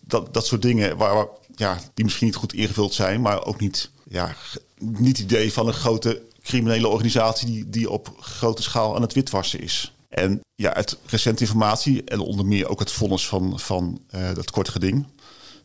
Dat, 0.06 0.34
dat 0.34 0.46
soort 0.46 0.62
dingen 0.62 0.96
waar, 0.96 1.26
ja, 1.54 1.78
die 1.94 2.04
misschien 2.04 2.26
niet 2.26 2.36
goed 2.36 2.52
ingevuld 2.52 2.94
zijn, 2.94 3.20
maar 3.20 3.44
ook 3.44 3.60
niet, 3.60 3.90
ja, 4.08 4.36
niet 4.78 5.16
het 5.16 5.30
idee 5.30 5.52
van 5.52 5.66
een 5.66 5.72
grote 5.72 6.22
criminele 6.42 6.88
organisatie 6.88 7.46
die, 7.46 7.70
die 7.70 7.90
op 7.90 8.14
grote 8.18 8.62
schaal 8.62 8.94
aan 8.94 9.02
het 9.02 9.12
witwassen 9.12 9.60
is. 9.60 9.92
En 10.08 10.40
ja, 10.54 10.74
uit 10.74 10.98
recente 11.06 11.42
informatie 11.42 12.04
en 12.04 12.20
onder 12.20 12.46
meer 12.46 12.68
ook 12.68 12.78
het 12.78 12.92
vonnis 12.92 13.26
van, 13.26 13.60
van 13.60 14.00
eh, 14.10 14.34
dat 14.34 14.50
kort 14.50 14.68
geding, 14.68 15.06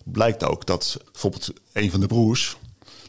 blijkt 0.04 0.44
ook 0.44 0.66
dat 0.66 0.98
bijvoorbeeld 1.12 1.50
een 1.74 1.92
van 1.92 2.00
de 2.00 2.08
broers, 2.08 2.58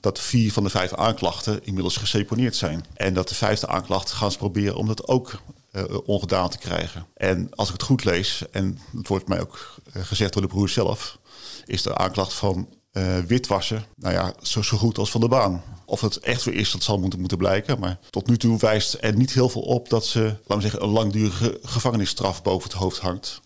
dat 0.01 0.21
vier 0.21 0.53
van 0.53 0.63
de 0.63 0.71
vijf 0.71 0.95
aanklachten 0.95 1.65
inmiddels 1.65 1.97
geseponeerd 1.97 2.57
zijn. 2.57 2.85
En 2.95 3.15
dat 3.15 3.29
de 3.29 3.35
vijfde 3.35 3.67
aanklacht 3.67 4.11
gaan 4.11 4.33
ze 4.33 4.39
proberen 4.39 4.77
om 4.77 4.87
dat 4.87 5.09
ook 5.09 5.41
eh, 5.71 5.85
ongedaan 6.05 6.49
te 6.49 6.59
krijgen. 6.59 7.07
En 7.15 7.49
als 7.55 7.69
ik 7.69 7.73
het 7.73 7.83
goed 7.83 8.05
lees, 8.05 8.43
en 8.51 8.79
het 8.97 9.09
wordt 9.09 9.29
mij 9.29 9.41
ook 9.41 9.75
eh, 9.93 10.03
gezegd 10.03 10.33
door 10.33 10.43
de 10.43 10.49
broer 10.49 10.69
zelf, 10.69 11.19
is 11.65 11.83
de 11.83 11.97
aanklacht 11.97 12.33
van 12.33 12.69
eh, 12.93 13.19
witwassen, 13.19 13.85
nou 13.97 14.15
ja, 14.15 14.35
zo, 14.43 14.63
zo 14.63 14.77
goed 14.77 14.99
als 14.99 15.11
van 15.11 15.21
de 15.21 15.29
baan. 15.29 15.63
Of 15.85 16.01
het 16.01 16.17
echt 16.17 16.45
weer 16.45 16.55
is, 16.55 16.71
dat 16.71 16.83
zal 16.83 16.99
moeten, 16.99 17.21
moeten 17.21 17.39
blijken. 17.39 17.79
Maar 17.79 17.99
tot 18.11 18.27
nu 18.27 18.37
toe 18.37 18.59
wijst 18.59 18.97
er 19.01 19.17
niet 19.17 19.33
heel 19.33 19.49
veel 19.49 19.63
op 19.63 19.89
dat 19.89 20.07
ze, 20.07 20.21
laten 20.21 20.57
we 20.57 20.61
zeggen, 20.61 20.83
een 20.83 20.89
langdurige 20.89 21.59
gevangenisstraf 21.63 22.43
boven 22.43 22.71
het 22.71 22.79
hoofd 22.79 22.99
hangt. 22.99 23.41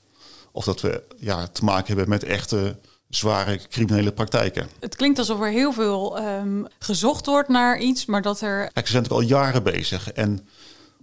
Of 0.53 0.65
dat 0.65 0.81
we 0.81 1.03
ja, 1.19 1.47
te 1.47 1.65
maken 1.65 1.87
hebben 1.87 2.09
met 2.09 2.23
echte 2.23 2.79
zware 3.09 3.61
criminele 3.71 4.13
praktijken. 4.13 4.69
Het 4.81 4.97
klinkt 4.97 5.19
alsof 5.19 5.41
er 5.41 5.51
heel 5.51 5.73
veel 5.73 6.19
ehm, 6.19 6.65
gezocht 6.79 7.27
wordt 7.27 7.49
naar 7.49 7.79
iets, 7.79 8.07
maar 8.07 8.23
dat 8.23 8.41
er 8.41 8.71
Kijk, 8.73 8.87
ze 8.87 8.93
zijn 8.93 9.03
natuurlijk 9.03 9.33
al 9.33 9.39
jaren 9.39 9.63
bezig. 9.63 10.13
En 10.13 10.49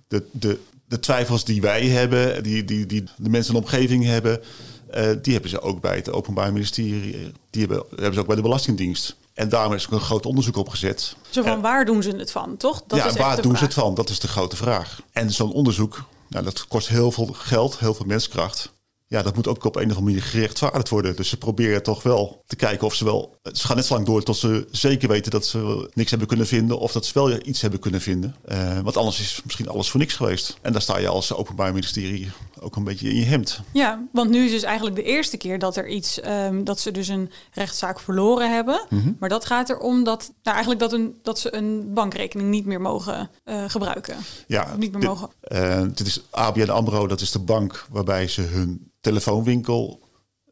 de, 0.07 0.23
de, 0.31 0.59
de 0.87 0.99
twijfels 0.99 1.45
die 1.45 1.61
wij 1.61 1.85
hebben, 1.85 2.43
die, 2.43 2.65
die, 2.65 2.85
die 2.85 3.03
de 3.17 3.29
mensen 3.29 3.53
in 3.55 3.59
de 3.59 3.65
omgeving 3.65 4.05
hebben, 4.05 4.41
eh, 4.89 5.09
die 5.21 5.33
hebben 5.33 5.49
ze 5.51 5.61
ook 5.61 5.81
bij 5.81 5.95
het 5.95 6.11
Openbaar 6.11 6.53
Ministerie. 6.53 7.31
Die 7.49 7.65
hebben, 7.65 7.83
hebben 7.89 8.13
ze 8.13 8.19
ook 8.19 8.27
bij 8.27 8.35
de 8.35 8.41
Belastingdienst. 8.41 9.15
En 9.33 9.49
daarom 9.49 9.73
is 9.73 9.85
ook 9.85 9.91
een 9.91 9.99
groot 9.99 10.25
onderzoek 10.25 10.55
opgezet. 10.57 11.15
zo 11.29 11.41
van 11.41 11.51
En- 11.51 11.61
waar 11.61 11.85
doen 11.85 12.03
ze 12.03 12.09
het 12.09 12.31
van, 12.31 12.57
toch? 12.57 12.83
Dat 12.87 12.99
ja, 12.99 13.05
is 13.05 13.15
waar 13.15 13.41
doen 13.41 13.57
ze 13.57 13.63
het 13.63 13.73
van? 13.73 13.93
Dat 13.95 14.09
is 14.09 14.19
de 14.19 14.27
grote 14.27 14.55
vraag. 14.55 15.01
En 15.11 15.31
zo'n 15.31 15.53
onderzoek, 15.53 16.03
nou, 16.27 16.43
dat 16.43 16.67
kost 16.67 16.87
heel 16.87 17.11
veel 17.11 17.25
geld, 17.33 17.79
heel 17.79 17.93
veel 17.93 18.05
menskracht. 18.05 18.71
Ja, 19.11 19.21
dat 19.21 19.35
moet 19.35 19.47
ook 19.47 19.63
op 19.63 19.75
een 19.75 19.81
of 19.81 19.87
andere 19.89 20.01
manier 20.05 20.21
gerechtvaardigd 20.23 20.89
worden. 20.89 21.15
Dus 21.15 21.29
ze 21.29 21.37
proberen 21.37 21.83
toch 21.83 22.03
wel 22.03 22.43
te 22.47 22.55
kijken 22.55 22.87
of 22.87 22.93
ze 22.95 23.03
wel... 23.05 23.35
Ze 23.53 23.67
gaan 23.67 23.75
net 23.75 23.85
zo 23.85 23.93
lang 23.93 24.05
door 24.05 24.23
tot 24.23 24.37
ze 24.37 24.67
zeker 24.71 25.07
weten 25.09 25.31
dat 25.31 25.45
ze 25.45 25.89
niks 25.93 26.09
hebben 26.09 26.27
kunnen 26.27 26.47
vinden... 26.47 26.79
of 26.79 26.91
dat 26.91 27.05
ze 27.05 27.11
wel 27.13 27.47
iets 27.47 27.61
hebben 27.61 27.79
kunnen 27.79 28.01
vinden. 28.01 28.35
Eh, 28.45 28.79
want 28.79 28.97
anders 28.97 29.19
is 29.19 29.41
misschien 29.43 29.67
alles 29.69 29.89
voor 29.89 29.99
niks 29.99 30.13
geweest. 30.13 30.57
En 30.61 30.71
daar 30.71 30.81
sta 30.81 30.97
je 30.97 31.07
als 31.07 31.33
openbaar 31.33 31.73
ministerie 31.73 32.31
ook 32.59 32.75
een 32.75 32.83
beetje 32.83 33.09
in 33.09 33.15
je 33.15 33.25
hemd. 33.25 33.59
Ja, 33.73 34.07
want 34.11 34.29
nu 34.29 34.45
is 34.45 34.51
dus 34.51 34.63
eigenlijk 34.63 34.95
de 34.95 35.03
eerste 35.03 35.37
keer 35.37 35.59
dat 35.59 35.75
er 35.75 35.87
iets, 35.87 36.19
ehm, 36.19 36.63
dat 36.63 36.79
ze 36.79 36.91
dus 36.91 37.07
een 37.07 37.31
rechtszaak 37.53 37.99
verloren 37.99 38.53
hebben. 38.53 38.85
Mhm. 38.89 39.11
Maar 39.19 39.29
dat 39.29 39.45
gaat 39.45 39.69
erom 39.69 40.03
dat, 40.03 40.21
nou 40.43 40.55
eigenlijk 40.55 40.79
dat, 40.79 40.93
een, 40.93 41.19
dat 41.23 41.39
ze 41.39 41.55
een 41.55 41.93
bankrekening 41.93 42.49
niet 42.49 42.65
meer 42.65 42.81
mogen 42.81 43.29
eh, 43.43 43.63
gebruiken. 43.67 44.15
Ja, 44.47 44.61
Of 44.63 44.77
niet 44.77 44.91
meer 44.91 45.01
dit, 45.01 45.09
mogen. 45.09 45.29
eh, 45.41 45.81
dit 45.81 46.07
is 46.07 46.21
ABN 46.29 46.69
AMRO, 46.69 47.07
dat 47.07 47.21
is 47.21 47.31
de 47.31 47.39
bank 47.39 47.85
waarbij 47.89 48.27
ze 48.27 48.41
hun 48.41 48.89
telefoonwinkel 49.01 49.99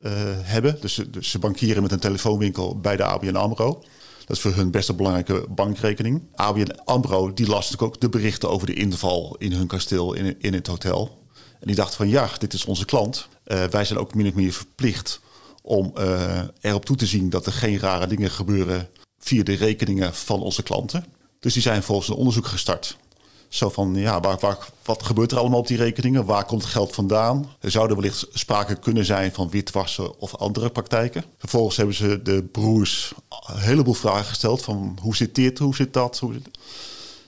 eh, 0.01 0.11
hebben. 0.41 0.77
Dus, 0.81 0.93
ze- 0.93 1.09
dus 1.09 1.29
ze 1.29 1.39
bankieren 1.39 1.81
met 1.83 1.91
een 1.91 1.99
telefoonwinkel 1.99 2.79
bij 2.79 2.95
de 2.95 3.03
ABN 3.03 3.35
AMRO. 3.35 3.83
Dat 4.25 4.37
is 4.37 4.43
voor 4.43 4.53
hun 4.53 4.71
best 4.71 4.89
een 4.89 4.95
belangrijke 4.95 5.45
bankrekening. 5.49 6.21
ABN 6.35 6.71
AMRO 6.85 7.33
die 7.33 7.47
las 7.47 7.69
natuurlijk 7.69 7.95
ook 7.95 8.01
de 8.01 8.09
berichten 8.09 8.49
over 8.49 8.67
de 8.67 8.73
inval 8.73 9.35
in 9.39 9.51
hun 9.51 9.67
kasteel 9.67 10.13
in, 10.13 10.35
in 10.39 10.53
het 10.53 10.67
hotel. 10.67 11.17
En 11.59 11.67
die 11.67 11.75
dachten 11.75 11.97
van 11.97 12.09
ja, 12.09 12.29
dit 12.37 12.53
is 12.53 12.65
onze 12.65 12.85
klant. 12.85 13.27
Eh, 13.43 13.63
wij 13.63 13.85
zijn 13.85 13.99
ook 13.99 14.13
min 14.15 14.27
of 14.27 14.33
meer 14.33 14.51
verplicht 14.51 15.19
om 15.61 15.91
eh, 15.95 16.41
erop 16.61 16.85
toe 16.85 16.95
te 16.95 17.05
zien 17.05 17.29
dat 17.29 17.45
er 17.45 17.51
geen 17.51 17.79
rare 17.79 18.07
dingen 18.07 18.31
gebeuren 18.31 18.87
via 19.19 19.43
de 19.43 19.53
rekeningen 19.53 20.13
van 20.13 20.41
onze 20.41 20.63
klanten. 20.63 21.05
Dus 21.39 21.53
die 21.53 21.61
zijn 21.61 21.83
volgens 21.83 22.07
een 22.09 22.15
onderzoek 22.15 22.45
gestart. 22.45 22.97
Zo 23.49 23.69
van, 23.69 23.95
ja, 23.95 24.19
waar, 24.19 24.57
wat 24.83 25.03
gebeurt 25.03 25.31
er 25.31 25.37
allemaal 25.37 25.59
op 25.59 25.67
die 25.67 25.77
rekeningen? 25.77 26.25
Waar 26.25 26.45
komt 26.45 26.61
het 26.61 26.71
geld 26.71 26.93
vandaan? 26.95 27.51
Er 27.59 27.71
zouden 27.71 27.97
wellicht 27.97 28.27
sprake 28.33 28.75
kunnen 28.75 29.05
zijn 29.05 29.31
van 29.31 29.49
witwassen 29.49 30.19
of 30.19 30.35
andere 30.35 30.69
praktijken. 30.69 31.23
Vervolgens 31.37 31.77
hebben 31.77 31.95
ze 31.95 32.21
de 32.23 32.43
broers 32.51 33.13
een 33.47 33.59
heleboel 33.59 33.93
vragen 33.93 34.25
gesteld 34.25 34.61
van 34.61 34.97
hoe 35.01 35.15
zit 35.15 35.35
dit, 35.35 35.59
hoe 35.59 35.75
zit 35.75 35.93
dat? 35.93 36.21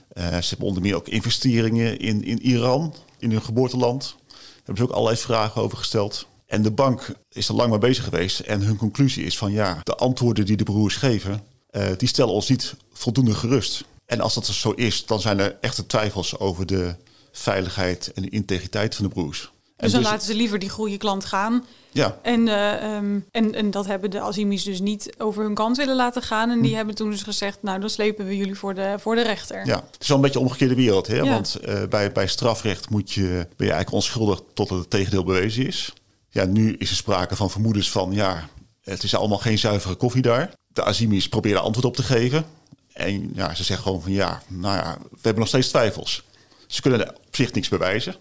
Eh, 0.08 0.24
ze 0.24 0.48
hebben 0.48 0.66
onder 0.66 0.82
meer 0.82 0.94
ook 0.94 1.08
investeringen 1.08 1.98
in, 1.98 2.24
in 2.24 2.42
Iran, 2.42 2.94
in 3.18 3.30
hun 3.30 3.42
geboorteland. 3.42 4.14
Daar 4.28 4.38
hebben 4.56 4.76
ze 4.76 4.82
ook 4.82 4.90
allerlei 4.90 5.16
vragen 5.16 5.62
over 5.62 5.78
gesteld. 5.78 6.26
En 6.46 6.62
de 6.62 6.70
bank 6.70 7.14
is 7.30 7.48
er 7.48 7.54
lang 7.54 7.70
mee 7.70 7.78
bezig 7.78 8.04
geweest. 8.04 8.40
En 8.40 8.60
hun 8.60 8.76
conclusie 8.76 9.24
is 9.24 9.38
van 9.38 9.52
ja, 9.52 9.80
de 9.82 9.94
antwoorden 9.94 10.46
die 10.46 10.56
de 10.56 10.64
broers 10.64 10.96
geven, 10.96 11.42
eh, 11.70 11.86
die 11.96 12.08
stellen 12.08 12.32
ons 12.32 12.48
niet 12.48 12.74
voldoende 12.92 13.34
gerust. 13.34 13.84
En 14.12 14.20
als 14.20 14.34
dat 14.34 14.46
zo 14.46 14.70
is, 14.70 15.06
dan 15.06 15.20
zijn 15.20 15.38
er 15.38 15.56
echte 15.60 15.86
twijfels 15.86 16.38
over 16.38 16.66
de 16.66 16.94
veiligheid 17.32 18.12
en 18.14 18.22
de 18.22 18.28
integriteit 18.28 18.94
van 18.94 19.04
de 19.04 19.10
broers. 19.10 19.52
En 19.76 19.84
Dus 19.88 19.92
dan 19.92 20.02
laten 20.02 20.26
ze 20.26 20.34
liever 20.34 20.58
die 20.58 20.68
goede 20.68 20.96
klant 20.96 21.24
gaan. 21.24 21.64
ja, 21.90 22.18
En, 22.22 22.48
eh, 22.48 22.96
ehm, 22.96 23.18
en, 23.30 23.54
en 23.54 23.70
dat 23.70 23.86
hebben 23.86 24.10
de 24.10 24.20
Azimis 24.20 24.62
dus 24.64 24.80
niet 24.80 25.14
over 25.18 25.42
hun 25.42 25.54
kant 25.54 25.76
willen 25.76 25.96
laten 25.96 26.22
gaan. 26.22 26.50
En 26.50 26.56
Hm. 26.56 26.62
die 26.62 26.74
hebben 26.76 26.94
toen 26.94 27.10
dus 27.10 27.22
gezegd, 27.22 27.62
nou 27.62 27.80
dan 27.80 27.90
slepen 27.90 28.26
we 28.26 28.36
jullie 28.36 28.54
voor 28.54 28.74
de, 28.74 28.94
voor 28.98 29.14
de 29.14 29.22
rechter. 29.22 29.66
Ja, 29.66 29.76
het 29.90 30.00
is 30.00 30.08
wel 30.08 30.16
een 30.16 30.22
beetje 30.22 30.38
een 30.38 30.44
omgekeerde 30.44 30.74
wereld. 30.74 31.06
Hè? 31.06 31.16
Ja. 31.16 31.32
Want 31.32 31.54
eh, 31.54 31.82
bij, 31.88 32.12
bij 32.12 32.26
strafrecht 32.26 32.90
moet 32.90 33.12
je, 33.12 33.28
ben 33.56 33.66
je 33.66 33.72
eigenlijk 33.72 33.92
onschuldig 33.92 34.42
totdat 34.54 34.78
het 34.78 34.90
tegendeel 34.90 35.24
bewezen 35.24 35.66
is. 35.66 35.92
Ja, 36.28 36.44
nu 36.44 36.74
is 36.78 36.90
er 36.90 36.96
sprake 36.96 37.36
van 37.36 37.50
vermoedens 37.50 37.90
van, 37.90 38.12
ja, 38.12 38.48
het 38.82 39.02
is 39.02 39.14
allemaal 39.14 39.38
geen 39.38 39.58
zuivere 39.58 39.94
koffie 39.94 40.22
daar. 40.22 40.52
De 40.66 40.84
Azimis 40.84 41.28
proberen 41.28 41.62
antwoord 41.62 41.86
op 41.86 41.96
te 41.96 42.02
geven. 42.02 42.44
En 42.94 43.30
ja, 43.34 43.54
ze 43.54 43.64
zeggen 43.64 43.86
gewoon 43.86 44.02
van, 44.02 44.12
ja, 44.12 44.42
nou 44.48 44.76
ja, 44.76 44.98
we 45.10 45.18
hebben 45.22 45.38
nog 45.38 45.48
steeds 45.48 45.68
twijfels. 45.68 46.22
Ze 46.66 46.82
kunnen 46.82 47.08
op 47.08 47.36
zich 47.36 47.52
niks 47.52 47.68
bewijzen. 47.68 48.14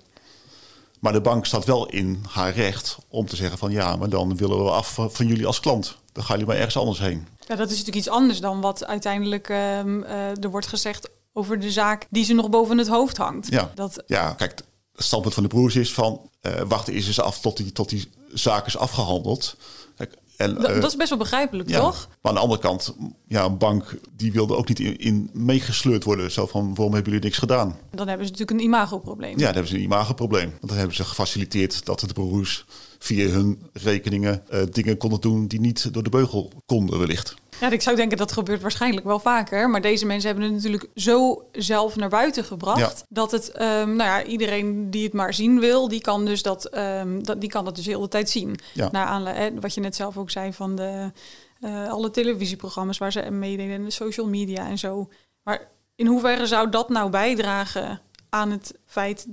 Maar 0.99 1.13
de 1.13 1.21
bank 1.21 1.45
staat 1.45 1.65
wel 1.65 1.89
in 1.89 2.25
haar 2.29 2.53
recht 2.53 2.97
om 3.07 3.25
te 3.25 3.35
zeggen 3.35 3.57
van, 3.57 3.71
ja, 3.71 3.95
maar 3.95 4.09
dan 4.09 4.37
willen 4.37 4.63
we 4.63 4.71
af 4.71 4.93
van 5.09 5.27
jullie 5.27 5.45
als 5.45 5.59
klant. 5.59 5.97
Dan 6.11 6.23
gaan 6.23 6.37
jullie 6.37 6.51
maar 6.51 6.57
ergens 6.57 6.77
anders 6.77 6.99
heen. 6.99 7.27
Ja, 7.47 7.55
dat 7.55 7.65
is 7.65 7.77
natuurlijk 7.77 7.97
iets 7.97 8.09
anders 8.09 8.39
dan 8.39 8.61
wat 8.61 8.85
uiteindelijk 8.85 9.49
ehm, 9.49 10.03
eh, 10.03 10.43
er 10.43 10.49
wordt 10.49 10.67
gezegd 10.67 11.09
over 11.33 11.59
de 11.59 11.71
zaak 11.71 12.07
die 12.09 12.25
ze 12.25 12.33
nog 12.33 12.49
boven 12.49 12.77
het 12.77 12.87
hoofd 12.87 13.17
hangt. 13.17 13.47
Ja. 13.51 13.71
Dat, 13.75 14.03
Ja, 14.07 14.33
kijk, 14.33 14.51
het 14.95 15.05
standpunt 15.05 15.33
van 15.33 15.43
de 15.43 15.49
broers 15.49 15.75
is 15.75 15.93
van 15.93 16.29
eh 16.41 16.61
wachten 16.67 16.93
is 16.93 17.07
eens 17.07 17.19
af 17.19 17.39
tot 17.39 17.57
die, 17.57 17.71
tot 17.71 17.89
die 17.89 18.11
zaak 18.33 18.65
is 18.65 18.77
afgehandeld. 18.77 19.55
Kijk, 19.97 20.15
en, 20.41 20.53
dat, 20.53 20.65
eh, 20.65 20.81
dat 20.81 20.91
is 20.91 20.95
best 20.95 21.09
wel 21.09 21.17
begrijpelijk, 21.17 21.69
ja. 21.69 21.79
toch? 21.79 22.07
Maar 22.07 22.31
aan 22.31 22.33
de 22.33 22.43
andere 22.43 22.61
kant, 22.61 22.95
ja, 23.27 23.45
een 23.45 23.57
bank 23.57 23.97
die 24.15 24.31
wilde 24.31 24.55
ook 24.55 24.67
niet 24.67 24.79
in, 24.79 24.97
in 24.97 25.29
meegesleurd 25.33 26.03
worden. 26.03 26.31
Zo 26.31 26.45
van, 26.45 26.75
waarom 26.75 26.93
hebben 26.93 27.11
jullie 27.11 27.25
niks 27.25 27.37
gedaan? 27.37 27.77
Dan 27.91 28.07
hebben 28.07 28.25
ze 28.25 28.31
natuurlijk 28.31 28.59
een 28.59 28.65
imagoprobleem. 28.65 29.31
Ja, 29.31 29.45
dan 29.45 29.53
hebben 29.53 29.67
ze 29.67 29.75
een 29.75 29.83
imagoprobleem. 29.83 30.49
Want 30.49 30.67
dan 30.67 30.77
hebben 30.77 30.95
ze 30.95 31.03
gefaciliteerd 31.03 31.85
dat 31.85 31.99
de 31.99 32.13
broers 32.13 32.65
via 32.99 33.29
hun 33.29 33.61
rekeningen 33.73 34.43
eh, 34.49 34.61
dingen 34.71 34.97
konden 34.97 35.21
doen 35.21 35.47
die 35.47 35.59
niet 35.59 35.93
door 35.93 36.03
de 36.03 36.09
beugel 36.09 36.51
konden 36.65 36.99
wellicht. 36.99 37.35
Ja, 37.61 37.71
ik 37.71 37.81
zou 37.81 37.95
denken 37.95 38.17
dat 38.17 38.31
gebeurt 38.31 38.61
waarschijnlijk 38.61 39.05
wel 39.05 39.19
vaker. 39.19 39.69
Maar 39.69 39.81
deze 39.81 40.05
mensen 40.05 40.29
hebben 40.29 40.45
het 40.45 40.53
natuurlijk 40.53 40.87
zo 40.95 41.45
zelf 41.51 41.95
naar 41.95 42.09
buiten 42.09 42.43
gebracht. 42.43 42.79
Ja. 42.79 43.05
Dat 43.09 43.31
het, 43.31 43.51
ehm, 43.51 43.95
nou 43.95 44.09
ja, 44.09 44.23
iedereen 44.23 44.91
die 44.91 45.03
het 45.03 45.13
maar 45.13 45.33
zien 45.33 45.59
wil, 45.59 45.87
die 45.87 46.01
kan, 46.01 46.25
dus 46.25 46.41
dat, 46.41 46.65
ehm, 46.65 47.23
dat, 47.23 47.41
die 47.41 47.49
kan 47.49 47.65
dat 47.65 47.75
dus 47.75 47.85
heel 47.85 48.01
de 48.01 48.07
tijd 48.07 48.29
zien. 48.29 48.59
Ja. 48.73 48.89
Naar 48.91 49.05
aanleiding, 49.05 49.61
wat 49.61 49.73
je 49.73 49.81
net 49.81 49.95
zelf 49.95 50.17
ook 50.17 50.29
zei 50.29 50.53
van 50.53 50.75
de, 50.75 51.11
eh, 51.59 51.89
alle 51.89 52.11
televisieprogramma's 52.11 52.97
waar 52.97 53.11
ze 53.11 53.31
meededen 53.31 53.75
en 53.75 53.83
de 53.83 53.91
social 53.91 54.27
media 54.27 54.67
en 54.67 54.77
zo. 54.77 55.09
Maar 55.43 55.67
in 55.95 56.07
hoeverre 56.07 56.47
zou 56.47 56.69
dat 56.69 56.89
nou 56.89 57.09
bijdragen 57.09 58.01
aan 58.29 58.51
het 58.51 58.73
feit 58.85 59.27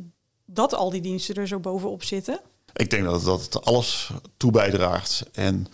dat 0.46 0.74
al 0.74 0.90
die 0.90 1.00
diensten 1.00 1.34
er 1.34 1.48
zo 1.48 1.58
bovenop 1.58 2.02
zitten? 2.02 2.40
Ik 2.72 2.90
denk 2.90 3.04
dat, 3.04 3.24
dat 3.24 3.42
het 3.42 3.64
alles 3.64 4.10
toe 4.36 4.50
bijdraagt. 4.50 5.22
En 5.32 5.66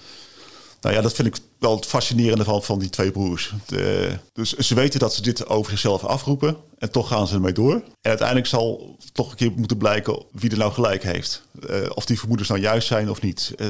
nou 0.81 0.95
ja, 0.95 1.03
dat 1.03 1.13
vind 1.13 1.29
ik 1.29 1.43
wel 1.65 1.77
het 1.77 1.87
fascinerende 1.87 2.45
van, 2.45 2.63
van 2.63 2.79
die 2.79 2.91
twee 2.91 3.11
broers. 3.11 3.55
De, 3.67 4.13
dus 4.33 4.53
ze 4.53 4.75
weten 4.75 5.01
dat 5.01 5.15
ze 5.15 5.23
dit 5.23 5.47
over 5.47 5.71
zichzelf 5.71 6.05
afroepen. 6.05 6.57
En 6.79 6.91
toch 6.91 7.09
gaan 7.09 7.27
ze 7.27 7.35
ermee 7.35 7.53
door. 7.53 7.75
En 7.75 7.85
uiteindelijk 8.01 8.47
zal 8.47 8.97
toch 9.13 9.31
een 9.31 9.37
keer 9.37 9.53
moeten 9.57 9.77
blijken 9.77 10.25
wie 10.33 10.51
er 10.51 10.59
nou 10.59 10.73
gelijk 10.73 11.03
heeft. 11.03 11.43
Uh, 11.71 11.77
of 11.95 12.05
die 12.05 12.19
vermoedens 12.19 12.49
nou 12.49 12.61
juist 12.61 12.87
zijn 12.87 13.11
of 13.11 13.21
niet. 13.21 13.53
Uh, 13.57 13.67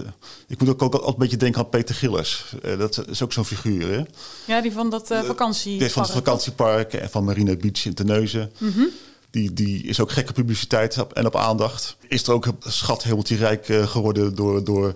ik 0.48 0.60
moet 0.60 0.68
ook, 0.68 0.82
ook 0.82 0.92
altijd 0.94 1.12
een 1.12 1.18
beetje 1.18 1.36
denken 1.36 1.60
aan 1.60 1.68
Peter 1.68 1.94
Gillis. 1.94 2.44
Uh, 2.64 2.78
dat 2.78 3.08
is 3.08 3.22
ook 3.22 3.32
zo'n 3.32 3.44
figuur. 3.44 3.88
Hè? 3.88 4.02
Ja, 4.44 4.60
die 4.60 4.72
van 4.72 4.90
dat 4.90 5.06
vakantiepark. 5.06 5.78
Die 5.78 5.90
van 5.90 6.02
het 6.02 6.12
vakantiepark 6.12 6.92
en 6.92 7.10
van 7.10 7.24
Marina 7.24 7.56
Beach 7.56 7.84
in 7.84 7.94
Terneuzen. 7.94 8.52
Mm 8.58 8.72
-hmm. 8.72 8.88
Die, 9.30 9.52
die 9.52 9.82
is 9.82 10.00
ook 10.00 10.10
gekke 10.10 10.32
publiciteit 10.32 11.06
en 11.12 11.26
op 11.26 11.36
aandacht. 11.36 11.96
Is 12.08 12.22
er 12.22 12.32
ook 12.32 12.46
schat 12.58 13.02
helemaal 13.02 13.24
rijk 13.26 13.66
geworden 13.66 14.34
door, 14.34 14.64
door 14.64 14.94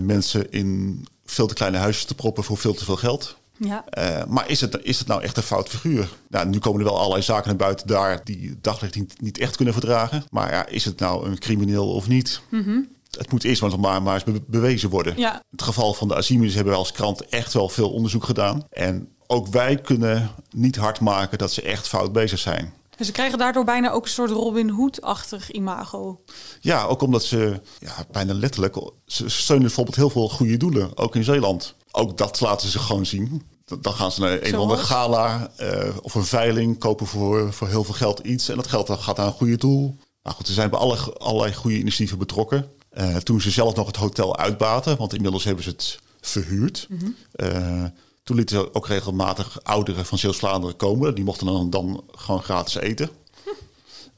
mensen 0.00 0.50
in 0.52 1.04
veel 1.30 1.46
te 1.46 1.54
kleine 1.54 1.78
huisjes 1.78 2.04
te 2.04 2.14
proppen 2.14 2.44
voor 2.44 2.56
veel 2.56 2.74
te 2.74 2.84
veel 2.84 2.96
geld. 2.96 3.36
Ja. 3.56 3.84
Uh, 3.98 4.24
maar 4.24 4.50
is 4.50 4.60
het, 4.60 4.78
is 4.82 4.98
het 4.98 5.08
nou 5.08 5.22
echt 5.22 5.36
een 5.36 5.42
fout 5.42 5.68
figuur? 5.68 6.08
Nou, 6.28 6.48
nu 6.48 6.58
komen 6.58 6.80
er 6.80 6.86
wel 6.86 6.98
allerlei 6.98 7.22
zaken 7.22 7.48
naar 7.48 7.56
buiten 7.56 7.86
daar 7.86 8.24
die 8.24 8.58
daglicht 8.60 8.94
niet, 8.94 9.20
niet 9.20 9.38
echt 9.38 9.56
kunnen 9.56 9.74
verdragen. 9.74 10.24
Maar 10.30 10.52
ja, 10.52 10.66
is 10.66 10.84
het 10.84 10.98
nou 10.98 11.26
een 11.26 11.38
crimineel 11.38 11.92
of 11.92 12.08
niet? 12.08 12.40
Mm 12.48 12.62
-hmm. 12.62 12.88
Het 13.10 13.30
moet 13.30 13.44
eerst 13.44 13.62
maar, 13.76 14.02
maar 14.02 14.14
eens 14.14 14.24
be 14.24 14.42
bewezen 14.46 14.90
worden. 14.90 15.18
Ja. 15.18 15.42
Het 15.50 15.62
geval 15.62 15.94
van 15.94 16.08
de 16.08 16.16
Asimis 16.16 16.54
hebben 16.54 16.72
wij 16.72 16.82
als 16.82 16.92
krant 16.92 17.26
echt 17.26 17.52
wel 17.52 17.68
veel 17.68 17.90
onderzoek 17.90 18.24
gedaan. 18.24 18.64
En 18.70 19.08
ook 19.26 19.46
wij 19.46 19.76
kunnen 19.76 20.30
niet 20.50 20.76
hard 20.76 21.00
maken 21.00 21.38
dat 21.38 21.52
ze 21.52 21.62
echt 21.62 21.88
fout 21.88 22.12
bezig 22.12 22.38
zijn. 22.38 22.72
Dus 22.98 23.06
ze 23.06 23.12
krijgen 23.12 23.38
daardoor 23.38 23.64
bijna 23.64 23.90
ook 23.90 24.04
een 24.04 24.10
soort 24.10 24.30
Robin 24.30 24.68
Hood-achtig 24.68 25.50
imago. 25.50 26.20
Ja, 26.60 26.84
ook 26.84 27.02
omdat 27.02 27.24
ze 27.24 27.60
ja, 27.78 27.94
bijna 28.10 28.34
letterlijk... 28.34 28.76
Ze 29.06 29.28
steunen 29.28 29.66
bijvoorbeeld 29.66 29.96
heel 29.96 30.10
veel 30.10 30.28
goede 30.28 30.56
doelen, 30.56 30.96
ook 30.96 31.16
in 31.16 31.24
Zeeland. 31.24 31.74
Ook 31.90 32.16
dat 32.16 32.40
laten 32.40 32.68
ze 32.68 32.78
gewoon 32.78 33.06
zien. 33.06 33.42
Dan 33.80 33.92
gaan 33.92 34.12
ze 34.12 34.20
naar 34.20 34.42
een 34.42 34.54
of 34.54 34.60
andere 34.60 34.82
gala 34.82 35.50
uh, 35.60 35.96
of 36.02 36.14
een 36.14 36.24
veiling, 36.24 36.78
kopen 36.78 37.06
voor, 37.06 37.52
voor 37.52 37.68
heel 37.68 37.84
veel 37.84 37.94
geld 37.94 38.18
iets. 38.18 38.48
En 38.48 38.56
dat 38.56 38.66
geld 38.66 38.90
gaat 38.90 39.16
naar 39.16 39.26
een 39.26 39.32
goede 39.32 39.56
doel. 39.56 39.96
Nou 40.22 40.36
goed, 40.36 40.46
ze 40.46 40.52
zijn 40.52 40.70
bij 40.70 40.78
alle, 40.78 40.96
allerlei 41.18 41.54
goede 41.54 41.78
initiatieven 41.78 42.18
betrokken. 42.18 42.70
Uh, 42.98 43.16
toen 43.16 43.40
ze 43.40 43.50
zelf 43.50 43.74
nog 43.74 43.86
het 43.86 43.96
hotel 43.96 44.36
uitbaten, 44.36 44.96
want 44.96 45.14
inmiddels 45.14 45.44
hebben 45.44 45.64
ze 45.64 45.70
het 45.70 45.98
verhuurd. 46.20 46.86
Mm 46.88 46.98
-hmm. 46.98 47.14
uh, 47.36 47.84
toen 48.28 48.36
lieten 48.36 48.56
ze 48.56 48.74
ook 48.74 48.86
regelmatig 48.86 49.62
ouderen 49.62 50.06
van 50.06 50.18
Zeeuws-Vlaanderen 50.18 50.76
komen. 50.76 51.14
Die 51.14 51.24
mochten 51.24 51.46
dan, 51.46 51.70
dan 51.70 52.04
gewoon 52.10 52.42
gratis 52.42 52.74
eten. 52.74 53.10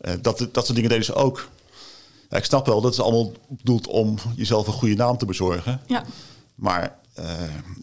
Uh, 0.00 0.12
dat, 0.23 0.38
dat 0.38 0.64
soort 0.64 0.75
dingen 0.75 0.90
deden 0.90 1.05
ze 1.05 1.14
ook. 1.14 1.49
Ja, 2.31 2.37
ik 2.37 2.45
snap 2.45 2.67
wel, 2.67 2.81
dat 2.81 2.93
is 2.93 3.00
allemaal 3.00 3.33
bedoeld 3.49 3.87
om 3.87 4.19
jezelf 4.37 4.67
een 4.67 4.73
goede 4.73 4.95
naam 4.95 5.19
te 5.19 5.26
bezorgen. 5.26 5.81
Ja. 5.87 6.05
Maar 6.55 6.99
uh, 7.19 7.25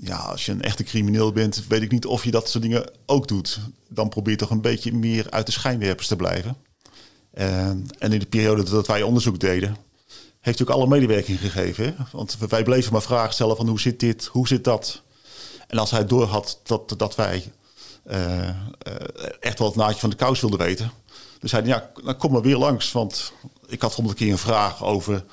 ja, 0.01 0.15
als 0.17 0.45
je 0.45 0.51
een 0.51 0.61
echte 0.61 0.83
crimineel 0.83 1.31
bent, 1.31 1.67
weet 1.67 1.81
ik 1.81 1.91
niet 1.91 2.05
of 2.05 2.23
je 2.23 2.31
dat 2.31 2.49
soort 2.49 2.63
dingen 2.63 2.89
ook 3.05 3.27
doet. 3.27 3.59
Dan 3.89 4.09
probeer 4.09 4.31
je 4.31 4.39
toch 4.39 4.49
een 4.49 4.61
beetje 4.61 4.93
meer 4.93 5.29
uit 5.29 5.45
de 5.45 5.51
schijnwerpers 5.51 6.07
te 6.07 6.15
blijven. 6.15 6.57
Uh, 7.33 7.67
en 7.67 7.83
in 7.99 8.19
de 8.19 8.25
periode 8.25 8.63
dat 8.63 8.87
wij 8.87 9.01
onderzoek 9.01 9.39
deden, 9.39 9.77
heeft 10.39 10.61
ook 10.61 10.69
alle 10.69 10.87
medewerking 10.87 11.39
gegeven. 11.39 11.85
Hè? 11.85 11.93
Want 12.11 12.37
wij 12.49 12.63
bleven 12.63 12.91
maar 12.91 13.01
vragen 13.01 13.33
stellen 13.33 13.55
van 13.55 13.67
hoe 13.67 13.79
zit 13.79 13.99
dit, 13.99 14.25
hoe 14.25 14.47
zit 14.47 14.63
dat? 14.63 15.05
En 15.67 15.77
als 15.77 15.91
hij 15.91 16.05
doorhad 16.05 16.59
dat, 16.63 16.93
dat 16.97 17.15
wij 17.15 17.51
uh, 18.11 18.47
uh, 18.47 18.53
echt 19.39 19.59
wel 19.59 19.67
het 19.67 19.77
naadje 19.77 19.99
van 19.99 20.09
de 20.09 20.15
kous 20.15 20.41
wilden 20.41 20.59
weten. 20.59 20.91
Dus 21.39 21.51
hij 21.51 21.63
ja, 21.63 21.91
dan 22.03 22.17
kom 22.17 22.31
maar 22.31 22.41
weer 22.41 22.57
langs. 22.57 22.91
Want 22.91 23.33
ik 23.67 23.81
had 23.81 23.95
honderd 23.95 24.17
keer 24.17 24.31
een 24.31 24.37
vraag 24.37 24.83
over 24.83 25.25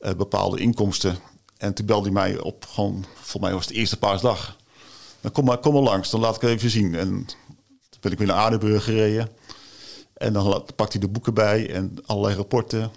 uh, 0.00 0.12
bepaalde 0.12 0.60
inkomsten. 0.60 1.18
En 1.56 1.74
toen 1.74 1.86
belde 1.86 2.04
hij 2.04 2.12
mij 2.12 2.40
op, 2.40 2.66
gewoon, 2.68 3.04
voor 3.22 3.40
mij 3.40 3.52
was 3.52 3.64
het 3.64 3.74
de 3.74 3.80
eerste 3.80 3.98
paasdag. 3.98 4.56
Dan 5.20 5.32
kom 5.32 5.44
maar, 5.44 5.58
kom 5.58 5.72
maar 5.72 5.82
langs, 5.82 6.10
dan 6.10 6.20
laat 6.20 6.36
ik 6.36 6.40
het 6.40 6.50
even 6.50 6.70
zien. 6.70 6.94
En 6.94 7.08
toen 7.90 8.00
ben 8.00 8.12
ik 8.12 8.18
weer 8.18 8.26
naar 8.26 8.36
Aardenburg 8.36 8.84
gereden. 8.84 9.28
En 10.14 10.32
dan 10.32 10.64
pakt 10.76 10.92
hij 10.92 11.00
de 11.00 11.08
boeken 11.08 11.34
bij 11.34 11.70
en 11.74 11.98
allerlei 12.06 12.34
rapporten. 12.34 12.90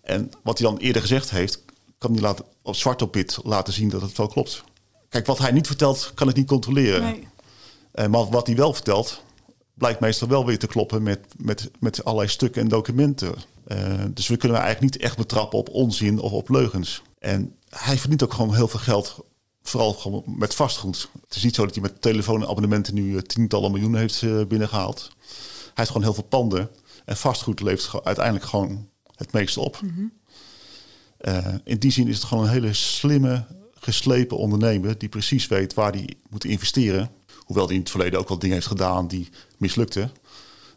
En 0.00 0.30
wat 0.42 0.58
hij 0.58 0.68
dan 0.68 0.78
eerder 0.78 1.02
gezegd 1.02 1.30
heeft, 1.30 1.62
kan 1.98 2.12
hij 2.12 2.20
laten, 2.20 2.44
op 2.62 2.76
zwart 2.76 3.02
op 3.02 3.14
wit 3.14 3.38
laten 3.42 3.72
zien 3.72 3.88
dat 3.88 4.00
het 4.00 4.16
wel 4.16 4.28
klopt. 4.28 4.64
Kijk, 5.08 5.26
wat 5.26 5.38
hij 5.38 5.50
niet 5.50 5.66
vertelt, 5.66 6.12
kan 6.14 6.28
ik 6.28 6.36
niet 6.36 6.46
controleren. 6.46 7.02
Nee. 7.02 7.28
Uh, 7.94 8.06
maar 8.06 8.28
wat 8.28 8.46
hij 8.46 8.56
wel 8.56 8.74
vertelt, 8.74 9.22
blijkt 9.74 10.00
meestal 10.00 10.28
wel 10.28 10.46
weer 10.46 10.58
te 10.58 10.66
kloppen 10.66 11.02
met, 11.02 11.20
met, 11.36 11.70
met 11.80 12.04
allerlei 12.04 12.28
stukken 12.28 12.62
en 12.62 12.68
documenten. 12.68 13.34
Uh, 13.68 14.04
dus 14.10 14.26
we 14.26 14.36
kunnen 14.36 14.60
eigenlijk 14.60 14.92
niet 14.92 15.02
echt 15.02 15.16
betrappen 15.16 15.58
op 15.58 15.68
onzin 15.68 16.18
of 16.18 16.32
op 16.32 16.48
leugens. 16.48 17.02
En 17.18 17.54
hij 17.68 17.98
verdient 17.98 18.22
ook 18.22 18.32
gewoon 18.32 18.54
heel 18.54 18.68
veel 18.68 18.80
geld, 18.80 19.16
vooral 19.62 19.92
gewoon 19.92 20.22
met 20.26 20.54
vastgoed. 20.54 21.08
Het 21.26 21.36
is 21.36 21.42
niet 21.42 21.54
zo 21.54 21.64
dat 21.64 21.74
hij 21.74 21.82
met 21.82 22.02
telefoonabonnementen 22.02 22.94
nu 22.94 23.12
uh, 23.12 23.20
tientallen 23.20 23.72
miljoenen 23.72 24.00
heeft 24.00 24.22
uh, 24.22 24.46
binnengehaald. 24.46 25.10
Hij 25.18 25.72
heeft 25.74 25.88
gewoon 25.88 26.02
heel 26.02 26.14
veel 26.14 26.22
panden. 26.22 26.70
En 27.04 27.16
vastgoed 27.16 27.60
levert 27.60 28.04
uiteindelijk 28.04 28.44
gewoon 28.44 28.88
het 29.14 29.32
meeste 29.32 29.60
op. 29.60 29.80
Mm 29.82 29.94
-hmm. 29.94 31.60
in 31.64 31.78
die 31.78 31.90
zin 31.90 32.08
is 32.08 32.16
het 32.16 32.24
gewoon 32.24 32.44
een 32.44 32.50
hele 32.50 32.72
slimme, 32.72 33.46
geslepen 33.80 34.36
ondernemer 34.36 34.98
die 34.98 35.08
precies 35.08 35.46
weet 35.46 35.74
waar 35.74 35.92
hij 35.92 36.08
moet 36.28 36.44
investeren. 36.44 37.10
Hoewel 37.36 37.66
hij 37.66 37.74
in 37.74 37.80
het 37.80 37.90
verleden 37.90 38.18
ook 38.18 38.28
wel 38.28 38.38
dingen 38.38 38.54
heeft 38.54 38.66
gedaan 38.66 39.08
die 39.08 39.28
mislukten. 39.56 40.10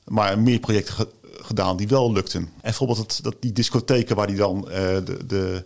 Maar 0.06 0.40
meer 0.40 0.60
projecten 0.60 0.94
ge 0.94 1.08
gedaan 1.44 1.78
die 1.78 1.88
wel 1.88 2.12
lukten. 2.12 2.42
En 2.42 2.52
bijvoorbeeld 2.62 2.98
het, 2.98 3.20
dat 3.24 3.36
die 3.40 3.52
discotheken 3.52 4.16
waar 4.16 4.28
hij 4.28 4.36
dan 4.36 4.68
uh, 4.68 4.76
de, 4.76 5.26
de, 5.26 5.66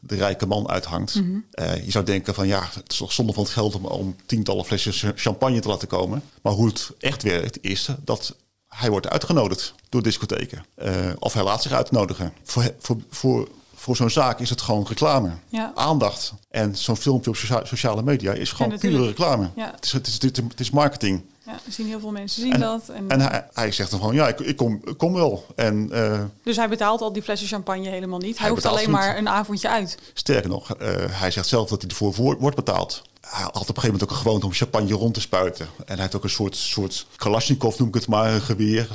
de, 0.00 0.16
rijke 0.16 0.46
man 0.46 0.68
uithangt. 0.68 1.14
Mm 1.14 1.22
-hmm. 1.22 1.44
uh, 1.54 1.84
je 1.84 1.90
zou 1.90 2.04
denken 2.04 2.34
van 2.34 2.46
ja, 2.46 2.68
het 2.74 2.92
is 2.92 2.96
toch 2.96 3.12
zonde 3.12 3.32
van 3.32 3.42
het 3.42 3.52
geld 3.52 3.74
om, 3.74 3.84
om 3.84 4.16
tientallen 4.26 4.64
flesjes 4.64 5.04
champagne 5.14 5.60
te 5.60 5.68
laten 5.68 5.88
komen. 5.88 6.22
Maar 6.42 6.52
hoe 6.52 6.66
het 6.66 6.90
echt 6.98 7.22
werkt 7.22 7.58
is 7.60 7.88
dat 8.04 8.36
hij 8.68 8.90
wordt 8.90 9.08
uitgenodigd 9.08 9.74
door 9.88 10.02
discotheken. 10.02 10.64
Uh, 10.82 10.94
of 11.18 11.32
hij 11.32 11.42
laat 11.42 11.62
zich 11.62 11.72
uitnodigen. 11.72 12.32
Voor, 12.42 12.74
voor, 12.78 12.96
voor, 13.10 13.48
voor 13.78 13.96
zo'n 13.96 14.10
zaak 14.10 14.40
is 14.40 14.50
het 14.50 14.60
gewoon 14.60 14.86
reclame. 14.88 15.30
Ja. 15.48 15.72
Aandacht. 15.74 16.32
En 16.50 16.76
zo'n 16.76 16.96
filmpje 16.96 17.30
op 17.30 17.36
socia 17.36 17.64
sociale 17.64 18.02
media 18.02 18.32
is 18.32 18.52
gewoon 18.52 18.72
ja, 18.72 18.78
pure 18.78 19.06
reclame. 19.06 19.50
Ja. 19.56 19.72
Het, 19.74 19.84
is, 19.84 19.92
het, 19.92 20.06
is, 20.06 20.12
het, 20.22 20.60
is, 20.60 20.70
marketing. 20.70 21.22
Ja, 21.46 21.58
zien 21.68 21.86
heel 21.86 22.00
veel 22.00 22.10
mensen 22.10 22.42
zien 22.42 22.52
en, 22.52 22.60
dat. 22.60 22.88
En, 22.88 23.08
en 23.08 23.20
hij, 23.20 23.46
hij, 23.52 23.72
zegt 23.72 23.90
dan 23.90 24.00
van 24.00 24.14
ja, 24.14 24.28
ik, 24.28 24.40
ik, 24.40 24.56
kom, 24.56 24.80
ik 24.84 24.98
kom 24.98 25.12
wel. 25.12 25.46
En, 25.56 25.88
uh, 25.92 26.20
dus 26.42 26.56
hij 26.56 26.68
betaalt 26.68 27.00
al 27.00 27.12
die 27.12 27.22
flessen 27.22 27.48
champagne 27.48 27.88
helemaal 27.88 28.18
niet. 28.18 28.38
Hij, 28.38 28.46
hij 28.46 28.50
hoeft 28.50 28.66
alleen 28.66 28.90
maar 28.90 29.18
een 29.18 29.28
avondje 29.28 29.68
uit. 29.68 29.98
Sterker 30.12 30.50
nog, 30.50 30.80
uh, 30.80 30.88
hij 31.08 31.30
zegt 31.30 31.48
zelf 31.48 31.68
dat 31.68 31.82
hij 31.82 31.90
ervoor 31.90 32.36
wordt 32.38 32.56
betaald. 32.56 33.02
Hij 33.20 33.42
had 33.42 33.54
op 33.54 33.58
een 33.60 33.66
gegeven 33.66 33.90
moment 33.90 34.02
ook 34.02 34.10
een 34.10 34.22
gewoonte 34.22 34.46
om 34.46 34.52
champagne 34.52 34.92
rond 34.92 35.14
te 35.14 35.20
spuiten. 35.20 35.66
En 35.66 35.92
hij 35.94 36.00
heeft 36.00 36.16
ook 36.16 36.24
een 36.24 36.30
soort, 36.30 36.56
soort 36.56 37.06
Kalashnikov, 37.16 37.78
noem 37.78 37.88
ik 37.88 37.94
het 37.94 38.06
maar, 38.06 38.32
een 38.32 38.40
geweer. 38.40 38.88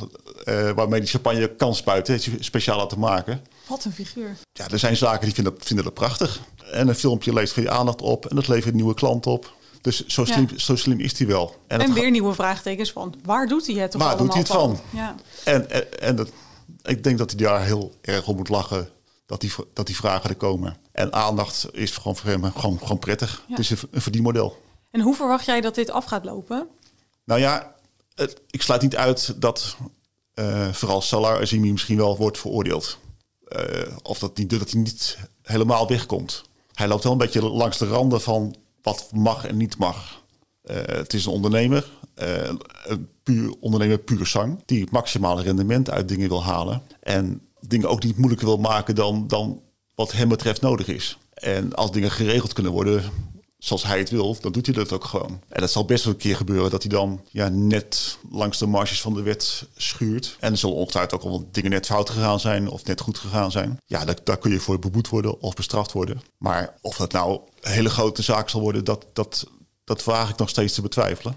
Uh, 0.46 0.72
waarmee 0.72 1.00
hij 1.00 1.10
champagne 1.10 1.48
kan 1.48 1.76
spuiten. 1.76 2.13
Het 2.13 2.28
is 2.28 2.46
speciaal 2.46 2.78
laten 2.78 3.00
maken. 3.00 3.41
Wat 3.67 3.86
een 3.86 3.93
figuur. 3.93 4.38
Ja, 4.52 4.67
er 4.67 4.80
zijn 4.80 4.97
zaken 4.97 5.26
die 5.26 5.34
vinden, 5.34 5.54
vinden 5.58 5.86
dat 5.86 5.93
prachtig. 5.93 6.39
En 6.71 6.88
een 6.88 6.95
filmpje 6.95 7.34
levert 7.34 7.52
voor 7.52 7.63
je 7.63 7.69
aandacht 7.69 8.02
op. 8.02 8.26
En 8.26 8.36
dat 8.36 8.47
levert 8.47 8.73
nieuwe 8.73 8.93
klant 8.93 9.26
op. 9.26 9.54
Dus 9.82 10.06
zo 10.06 10.26
slim, 10.26 10.47
ja. 10.52 10.58
zo 10.58 10.76
slim 10.76 10.99
is 10.99 11.17
hij 11.17 11.28
wel. 11.28 11.56
En, 11.67 11.80
en 11.80 11.93
weer 11.93 12.12
nieuwe 12.12 12.34
vraagtekens 12.34 12.91
van 12.91 13.15
waar 13.23 13.47
doet 13.47 13.67
hij 13.67 13.76
het 13.76 13.91
toch 13.91 14.02
Waar 14.02 14.17
doet 14.17 14.30
hij 14.30 14.39
het 14.39 14.47
van? 14.47 14.80
Ja. 14.89 15.15
En, 15.43 15.69
en, 15.69 15.99
en 15.99 16.15
dat, 16.15 16.32
ik 16.82 17.04
denk 17.04 17.17
dat 17.17 17.32
hij 17.32 17.39
daar 17.39 17.63
heel 17.63 17.93
erg 18.02 18.28
om 18.28 18.36
moet 18.36 18.49
lachen 18.49 18.89
dat 19.26 19.41
die, 19.41 19.52
dat 19.73 19.86
die 19.86 19.95
vragen 19.95 20.30
er 20.30 20.36
komen. 20.36 20.78
En 20.91 21.13
aandacht 21.13 21.67
is 21.71 21.91
gewoon 21.91 22.15
voor 22.15 22.30
hem 22.30 22.52
gewoon, 22.52 22.80
gewoon 22.80 22.99
prettig. 22.99 23.43
Ja. 23.47 23.56
Het 23.56 23.60
is 23.60 23.69
een, 23.69 23.78
een 23.91 24.02
verdienmodel. 24.02 24.62
En 24.91 25.02
hoe 25.02 25.15
verwacht 25.15 25.45
jij 25.45 25.62
dat 25.62 25.76
dit 25.76 25.89
af 25.89 26.06
gaat 26.06 26.26
lopen? 26.26 26.67
Nou 27.23 27.39
ja, 27.39 27.76
het, 28.15 28.41
ik 28.49 28.62
sluit 28.62 28.82
niet 28.82 28.95
uit 28.95 29.41
dat 29.41 29.78
uh, 30.36 30.69
vooral 30.71 31.02
Salar 31.02 31.41
Azimi 31.41 31.71
misschien 31.71 31.97
wel 31.97 32.17
wordt 32.17 32.38
veroordeeld. 32.38 32.97
Uh, 33.56 33.98
of 34.02 34.20
dat, 34.20 34.36
die, 34.36 34.46
dat 34.46 34.72
hij 34.72 34.82
niet 34.82 35.18
helemaal 35.42 35.88
wegkomt. 35.88 36.44
Hij 36.74 36.88
loopt 36.88 37.04
wel 37.04 37.12
een 37.12 37.18
beetje 37.18 37.42
langs 37.42 37.78
de 37.78 37.88
randen 37.88 38.22
van 38.22 38.56
wat 38.82 39.10
mag 39.13 39.46
en 39.46 39.58
niet 39.58 39.78
mag. 39.78 40.22
Uh, 40.63 40.76
het 40.76 41.13
is 41.13 41.26
een 41.26 41.32
ondernemer, 41.32 41.89
uh, 42.22 42.50
een 42.84 43.08
puur 43.24 43.54
ondernemer 43.60 43.98
puur 43.98 44.26
zang, 44.26 44.62
die 44.66 44.82
het 44.82 44.92
maximale 44.92 45.42
rendement 45.42 45.89
uit 45.89 46.08
dingen 46.08 46.30
wil 46.30 46.44
halen. 46.44 46.82
En 47.00 47.42
dingen 47.60 47.89
ook 47.89 48.04
niet 48.04 48.18
moeilijker 48.18 48.48
wil 48.48 48.58
maken 48.58 48.96
dan, 48.96 49.28
dan 49.28 49.62
wat 49.96 50.12
hem 50.12 50.30
betreft 50.30 50.62
nodig 50.62 50.88
is. 50.88 51.18
En 51.34 51.74
als 51.74 51.92
dingen 51.92 52.12
geregeld 52.12 52.54
kunnen 52.54 52.72
worden 52.72 53.04
zoals 53.63 53.84
hij 53.84 53.97
het 53.97 54.10
wil, 54.10 54.38
dan 54.41 54.52
doet 54.52 54.65
hij 54.65 54.76
dat 54.76 54.91
ook 54.91 55.04
gewoon. 55.04 55.41
En 55.49 55.62
het 55.62 55.71
zal 55.71 55.86
best 55.86 56.04
wel 56.04 56.13
een 56.13 56.19
keer 56.19 56.36
gebeuren 56.36 56.71
dat 56.71 56.82
hij 56.82 56.91
dan 56.91 57.21
ja, 57.30 57.47
net 57.49 58.17
langs 58.30 58.58
de 58.58 58.65
marges 58.65 59.02
van 59.02 59.13
de 59.13 59.21
wet 59.21 59.67
schuurt. 59.76 60.38
En 60.39 60.52
er 60.52 60.58
zullen 60.58 60.76
ongetwijfeld 60.76 61.21
ook 61.21 61.32
al 61.32 61.47
dingen 61.52 61.71
net 61.71 61.86
fout 61.86 62.10
gegaan 62.10 62.39
zijn 62.39 62.69
of 62.69 62.86
net 62.86 63.02
goed 63.02 63.17
gegaan 63.17 63.52
zijn. 63.52 63.78
Ja, 63.86 64.06
daar, 64.06 64.17
daar 64.23 64.38
kun 64.38 64.52
je 64.52 64.60
voor 64.60 64.80
beboet 64.80 65.10
worden 65.10 65.41
of 65.41 65.54
bestraft 65.54 65.91
worden. 65.91 66.21
Maar 66.38 66.78
of 66.82 66.97
dat 66.97 67.12
nou 67.12 67.39
een 67.62 67.71
hele 67.71 67.89
grote 67.89 68.21
zaak 68.21 68.49
zal 68.49 68.62
worden, 68.62 68.84
dat, 68.84 69.06
dat, 69.13 69.47
dat 69.84 70.04
vraag 70.04 70.30
ik 70.30 70.38
nog 70.38 70.49
steeds 70.49 70.73
te 70.73 70.82
betwijfelen. 70.82 71.36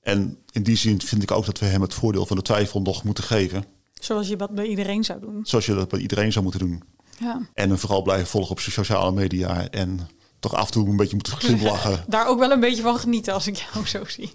En 0.00 0.38
in 0.50 0.62
die 0.62 0.76
zin 0.76 1.00
vind 1.00 1.22
ik 1.22 1.30
ook 1.30 1.46
dat 1.46 1.58
we 1.58 1.66
hem 1.66 1.82
het 1.82 1.94
voordeel 1.94 2.26
van 2.26 2.36
de 2.36 2.42
twijfel 2.42 2.80
nog 2.80 3.04
moeten 3.04 3.24
geven. 3.24 3.64
Zoals 3.94 4.28
je 4.28 4.36
dat 4.36 4.50
bij 4.50 4.66
iedereen 4.66 5.04
zou 5.04 5.20
doen. 5.20 5.40
Zoals 5.42 5.66
je 5.66 5.74
dat 5.74 5.88
bij 5.88 6.00
iedereen 6.00 6.32
zou 6.32 6.44
moeten 6.44 6.60
doen. 6.66 6.82
Ja. 7.18 7.48
En 7.54 7.68
hem 7.68 7.78
vooral 7.78 8.02
blijven 8.02 8.26
volgen 8.26 8.50
op 8.50 8.60
sociale 8.60 9.12
media 9.12 9.68
en 9.68 10.08
toch 10.40 10.54
af 10.54 10.66
en 10.66 10.72
toe 10.72 10.88
een 10.88 10.96
beetje 10.96 11.14
moeten 11.14 11.36
glimlachen. 11.40 12.04
Daar 12.06 12.26
ook 12.26 12.38
wel 12.38 12.50
een 12.50 12.60
beetje 12.60 12.82
van 12.82 12.98
genieten 12.98 13.34
als 13.34 13.46
ik 13.46 13.64
jou 13.72 13.86
zo 13.86 14.04
zie. 14.04 14.32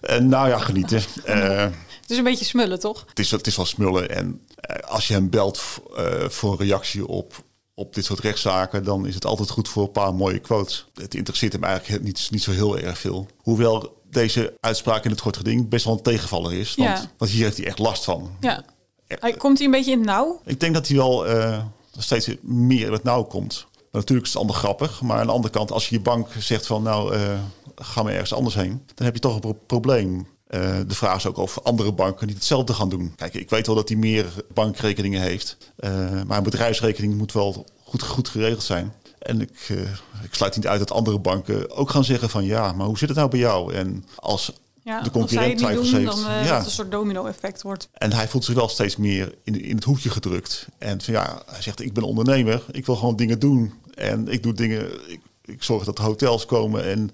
En 0.00 0.28
nou 0.28 0.48
ja, 0.48 0.58
genieten. 0.58 1.02
Uh, 1.26 1.60
het 2.02 2.10
is 2.10 2.16
een 2.16 2.24
beetje 2.24 2.44
smullen, 2.44 2.80
toch? 2.80 3.04
Het 3.08 3.18
is, 3.18 3.30
het 3.30 3.46
is 3.46 3.56
wel 3.56 3.66
smullen. 3.66 4.10
En 4.10 4.46
als 4.84 5.08
je 5.08 5.14
hem 5.14 5.30
belt 5.30 5.60
voor 6.28 6.52
een 6.52 6.58
reactie 6.58 7.06
op, 7.06 7.44
op 7.74 7.94
dit 7.94 8.04
soort 8.04 8.20
rechtszaken, 8.20 8.84
dan 8.84 9.06
is 9.06 9.14
het 9.14 9.24
altijd 9.24 9.50
goed 9.50 9.68
voor 9.68 9.82
een 9.82 9.90
paar 9.90 10.14
mooie 10.14 10.38
quotes. 10.38 10.86
Het 10.94 11.14
interesseert 11.14 11.52
hem 11.52 11.64
eigenlijk 11.64 12.04
niet, 12.04 12.28
niet 12.30 12.42
zo 12.42 12.50
heel 12.50 12.78
erg 12.78 12.98
veel. 12.98 13.26
Hoewel 13.36 14.02
deze 14.10 14.56
uitspraak 14.60 15.04
in 15.04 15.10
het 15.10 15.20
kort 15.20 15.36
geding 15.36 15.68
best 15.68 15.84
wel 15.84 15.94
een 15.94 16.02
tegenvaller 16.02 16.52
is. 16.52 16.74
Want, 16.74 16.98
ja. 16.98 17.10
want 17.16 17.30
hier 17.30 17.44
heeft 17.44 17.56
hij 17.56 17.66
echt 17.66 17.78
last 17.78 18.04
van. 18.04 18.36
Ja. 18.40 18.64
Komt 19.36 19.56
hij 19.56 19.66
een 19.66 19.72
beetje 19.72 19.90
in 19.90 19.98
het 19.98 20.06
nauw? 20.06 20.40
Ik 20.44 20.60
denk 20.60 20.74
dat 20.74 20.88
hij 20.88 20.96
wel 20.96 21.28
uh, 21.28 21.64
steeds 21.98 22.28
meer 22.42 22.86
in 22.86 22.92
het 22.92 23.02
nauw 23.02 23.22
komt. 23.22 23.66
Natuurlijk 23.92 24.26
is 24.26 24.32
het 24.32 24.42
ander 24.42 24.56
grappig. 24.56 25.02
Maar 25.02 25.18
aan 25.18 25.26
de 25.26 25.32
andere 25.32 25.52
kant, 25.52 25.72
als 25.72 25.88
je 25.88 25.94
je 25.94 26.00
bank 26.00 26.28
zegt 26.38 26.66
van 26.66 26.82
nou, 26.82 27.16
uh, 27.16 27.20
ga 27.74 28.02
maar 28.02 28.12
ergens 28.12 28.34
anders 28.34 28.54
heen. 28.54 28.82
Dan 28.94 29.06
heb 29.06 29.14
je 29.14 29.20
toch 29.20 29.42
een 29.42 29.58
probleem. 29.66 30.14
Uh, 30.14 30.76
de 30.86 30.94
vraag 30.94 31.16
is 31.16 31.26
ook 31.26 31.36
of 31.36 31.58
andere 31.62 31.92
banken 31.92 32.26
niet 32.26 32.36
hetzelfde 32.36 32.72
gaan 32.74 32.88
doen. 32.88 33.12
Kijk, 33.16 33.34
ik 33.34 33.50
weet 33.50 33.66
wel 33.66 33.76
dat 33.76 33.88
hij 33.88 33.98
meer 33.98 34.26
bankrekeningen 34.54 35.20
heeft. 35.20 35.56
maar 36.26 36.36
een 36.36 36.42
bedrijfsrekening 36.42 37.14
moet 37.14 37.32
wel 37.32 37.66
goed, 37.84 38.02
goed 38.02 38.28
geregeld 38.28 38.62
zijn. 38.62 38.92
En 39.18 39.40
ik, 39.40 39.68
ik 40.22 40.34
sluit 40.34 40.56
niet 40.56 40.66
uit 40.66 40.78
dat 40.78 40.92
andere 40.92 41.18
banken 41.18 41.70
ook 41.70 41.90
gaan 41.90 42.04
zeggen 42.04 42.30
van 42.30 42.44
ja, 42.44 42.72
maar 42.72 42.86
hoe 42.86 42.98
zit 42.98 43.08
het 43.08 43.16
nou 43.16 43.30
bij 43.30 43.38
jou? 43.38 43.74
En 43.74 44.04
als 44.16 44.52
ja, 44.84 45.02
de 45.02 45.10
concurrent 45.10 45.58
twijfels 45.58 45.90
doen, 45.90 46.00
heeft, 46.00 46.16
dan 46.16 46.30
uh, 46.30 46.44
ja. 46.44 46.56
dat 46.56 46.64
een 46.64 46.70
soort 46.70 46.90
domino-effect 46.90 47.62
wordt. 47.62 47.88
En 47.92 48.12
hij 48.12 48.28
voelt 48.28 48.44
zich 48.44 48.54
wel 48.54 48.68
steeds 48.68 48.96
meer 48.96 49.34
in, 49.44 49.62
in 49.62 49.74
het 49.74 49.84
hoekje 49.84 50.10
gedrukt. 50.10 50.66
En 50.78 51.00
van 51.00 51.14
ja, 51.14 51.42
hij 51.46 51.62
zegt 51.62 51.80
ik 51.80 51.92
ben 51.92 52.02
ondernemer, 52.02 52.64
ik 52.70 52.86
wil 52.86 52.96
gewoon 52.96 53.16
dingen 53.16 53.38
doen. 53.38 53.72
En 53.94 54.28
ik 54.28 54.42
doe 54.42 54.52
dingen, 54.52 55.10
ik, 55.10 55.20
ik 55.44 55.62
zorg 55.62 55.84
dat 55.84 55.98
hotels 55.98 56.46
komen. 56.46 56.84
En 56.84 57.10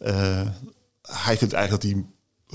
uh, 0.00 0.48
hij 1.02 1.36
vindt 1.36 1.54
eigenlijk 1.54 1.82
dat 1.82 1.92
hij 1.92 2.04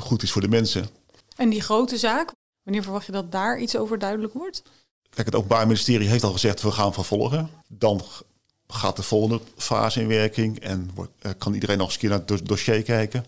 goed 0.03 0.23
is 0.23 0.31
voor 0.31 0.41
de 0.41 0.47
mensen. 0.47 0.87
En 1.35 1.49
die 1.49 1.61
grote 1.61 1.97
zaak, 1.97 2.31
wanneer 2.63 2.83
verwacht 2.83 3.05
je 3.05 3.11
dat 3.11 3.31
daar 3.31 3.59
iets 3.59 3.77
over 3.77 3.99
duidelijk 3.99 4.33
wordt? 4.33 4.63
Kijk, 5.09 5.25
het 5.25 5.35
Openbaar 5.35 5.67
Ministerie 5.67 6.07
heeft 6.07 6.23
al 6.23 6.31
gezegd, 6.31 6.61
we 6.61 6.71
gaan 6.71 6.93
vervolgen. 6.93 7.49
Dan 7.67 8.01
gaat 8.67 8.95
de 8.95 9.03
volgende 9.03 9.41
fase 9.57 10.01
in 10.01 10.07
werking 10.07 10.59
en 10.59 10.89
eh, 11.19 11.31
kan 11.37 11.53
iedereen 11.53 11.77
nog 11.77 11.85
eens 11.85 11.95
een 11.95 12.01
keer 12.01 12.09
naar 12.09 12.23
het 12.25 12.47
dossier 12.47 12.83
kijken. 12.83 13.25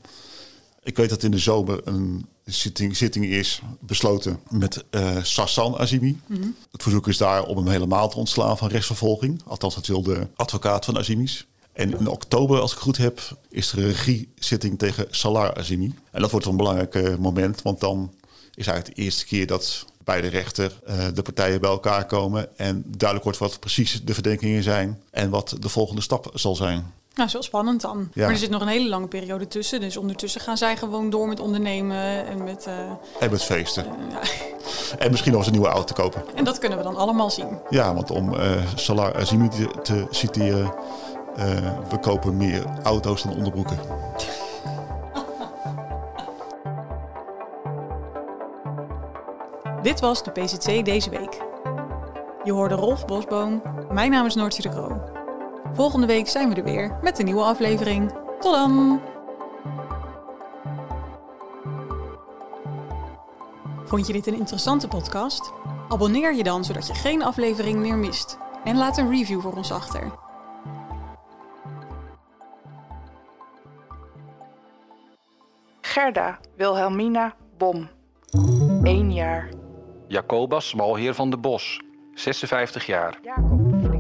Ik 0.90 0.98
weet 0.98 1.10
dat 1.10 1.24
in 1.24 1.32
de 1.32 1.38
zomer 1.38 1.82
een 1.84 2.26
zitting, 2.46 2.98
zitting 2.98 3.26
is 3.26 3.62
besloten 3.80 4.40
met 4.50 4.84
uh, 4.92 5.24
Sassan 5.24 5.78
Azimi. 5.78 6.20
Mhm. 6.26 6.48
Het 6.72 6.84
verzoek 6.84 7.08
is 7.08 7.18
daar 7.18 7.44
om 7.44 7.58
hem 7.58 7.68
helemaal 7.68 8.10
te 8.10 8.18
ontslaan 8.18 8.58
van 8.58 8.70
rechtsvervolging. 8.70 9.42
Althans, 9.46 9.76
dat 9.76 9.88
wil 9.88 10.04
de 10.04 10.28
advocaat 10.36 10.86
van 10.86 10.98
Azimi's. 10.98 11.46
En 11.74 12.00
in 12.00 12.08
oktober, 12.08 12.60
als 12.60 12.72
ik 12.72 12.78
goed 12.78 12.98
heb, 12.98 13.38
is 13.50 13.72
er 13.72 13.78
een 13.78 13.86
regiezitting 13.86 14.78
tegen 14.80 15.08
Salar 15.10 15.58
Azimi. 15.58 15.94
En 16.12 16.22
dat 16.22 16.32
wordt 16.32 16.46
een 16.46 16.58
belangrijk 16.58 16.96
eh, 16.96 17.16
moment, 17.16 17.62
want 17.62 17.80
dan 17.80 18.14
is 18.54 18.68
eigenlijk 18.68 18.98
de 18.98 19.04
eerste 19.04 19.26
keer 19.26 19.48
dat 19.48 19.86
bij 20.04 20.22
de 20.22 20.28
rechter 20.28 20.80
uh, 20.88 21.06
de 21.14 21.22
partijen 21.22 21.62
bij 21.62 21.70
elkaar 21.70 22.06
komen 22.06 22.58
en 22.58 22.84
duidelijk 22.88 23.24
wordt 23.24 23.38
wat 23.38 23.60
precies 23.60 24.02
de 24.04 24.14
verdenkingen 24.14 24.64
zijn 24.64 25.02
en 25.12 25.30
wat 25.30 25.56
de 25.60 25.70
volgende 25.70 26.02
stap 26.02 26.32
zal 26.34 26.56
zijn. 26.56 26.94
Nou, 27.20 27.32
zo 27.32 27.42
spannend 27.42 27.82
dan. 27.82 28.10
Ja. 28.14 28.22
Maar 28.22 28.32
er 28.32 28.38
zit 28.38 28.50
nog 28.50 28.62
een 28.62 28.68
hele 28.68 28.90
lange 28.90 29.08
periode 29.08 29.48
tussen. 29.48 29.80
Dus 29.80 29.98
ondertussen 29.98 30.42
gaan 30.42 30.58
zij 30.58 30.78
gewoon 30.78 31.10
door 31.10 31.28
met 31.28 31.40
ondernemen 31.40 32.26
en 32.28 32.44
met... 32.44 32.68
Uh, 32.68 32.74
en 33.20 33.32
met 33.32 33.44
feesten. 33.44 33.86
Uh, 33.86 33.92
ja. 34.12 34.20
En 35.00 35.12
misschien 35.12 35.32
nog 35.32 35.42
eens 35.42 35.50
een 35.50 35.56
nieuwe 35.56 35.74
auto 35.74 35.84
te 35.84 35.94
kopen. 35.94 36.24
En 36.36 36.44
dat 36.44 36.58
kunnen 36.58 36.78
we 36.78 36.84
dan 36.84 36.96
allemaal 36.96 37.30
zien. 37.30 37.58
Ja, 37.70 37.94
want 37.94 38.12
om 38.12 38.34
uh, 38.34 38.40
Salar 38.76 39.16
Azimi 39.16 39.48
te, 39.48 39.70
te 39.84 40.08
citeren... 40.10 40.74
we 41.90 42.00
kopen 42.02 42.38
meer 42.38 42.64
auto's 42.84 43.24
dan 43.24 43.36
onderbroeken. 43.36 43.80
Dit 49.82 50.00
was 50.00 50.24
de 50.24 50.32
PCC 50.32 50.86
deze 50.86 51.10
week. 51.10 51.42
Je 52.44 52.52
hoorde 52.52 52.76
Rolf 52.76 53.06
Bosboom. 53.06 53.62
Mijn 53.92 54.12
naam 54.12 54.26
is 54.26 54.36
Noortje 54.36 54.62
de 54.62 54.70
Kroo. 54.70 55.19
Volgende 55.74 56.08
week 56.08 56.28
zijn 56.28 56.50
we 56.50 56.56
er 56.56 56.64
weer 56.64 56.98
met 57.02 57.20
een 57.20 57.26
nieuwe 57.26 57.44
aflevering. 57.44 58.12
Tot 58.40 58.54
dan! 58.54 59.02
Vond 63.86 64.08
je 64.08 64.14
dit 64.14 64.28
een 64.28 64.38
interessante 64.38 64.88
podcast? 64.88 65.54
Abonneer 65.90 66.36
je 66.36 66.44
dan 66.44 66.64
zodat 66.64 66.88
je 66.88 66.94
geen 66.94 67.24
aflevering 67.24 67.80
meer 67.80 67.98
mist. 67.98 68.38
En 68.64 68.78
laat 68.78 68.98
een 68.98 69.10
review 69.10 69.42
voor 69.42 69.56
ons 69.56 69.72
achter. 69.72 70.12
Gerda 75.82 76.40
Wilhelmina 76.56 77.36
Bom. 77.58 77.90
1 78.84 79.14
jaar. 79.14 79.50
Jacobus 80.08 80.68
Smalheer 80.68 81.14
van 81.14 81.30
de 81.30 81.38
Bos, 81.38 81.82
56 82.14 82.86
jaar. 82.86 83.20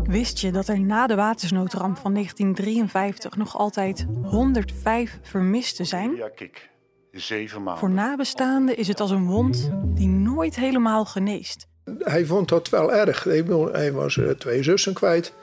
Wist 0.09 0.39
je 0.39 0.51
dat 0.51 0.67
er 0.67 0.79
na 0.79 1.07
de 1.07 1.15
watersnoodramp 1.15 1.97
van 1.97 2.13
1953 2.13 3.35
nog 3.35 3.57
altijd 3.57 4.05
105 4.23 5.19
vermisten 5.21 5.85
zijn? 5.85 6.15
Ja, 6.15 6.29
kijk. 6.29 6.69
Zeven 7.11 7.63
maanden. 7.63 7.79
Voor 7.79 7.89
nabestaanden 7.89 8.77
is 8.77 8.87
het 8.87 8.99
als 8.99 9.11
een 9.11 9.25
wond 9.25 9.71
die 9.85 10.07
nooit 10.07 10.55
helemaal 10.55 11.05
geneest. 11.05 11.67
Hij 11.99 12.25
vond 12.25 12.49
dat 12.49 12.69
wel 12.69 12.93
erg. 12.93 13.23
Hij 13.23 13.91
was 13.93 14.15
uh, 14.15 14.29
twee 14.29 14.63
zussen 14.63 14.93
kwijt. 14.93 15.33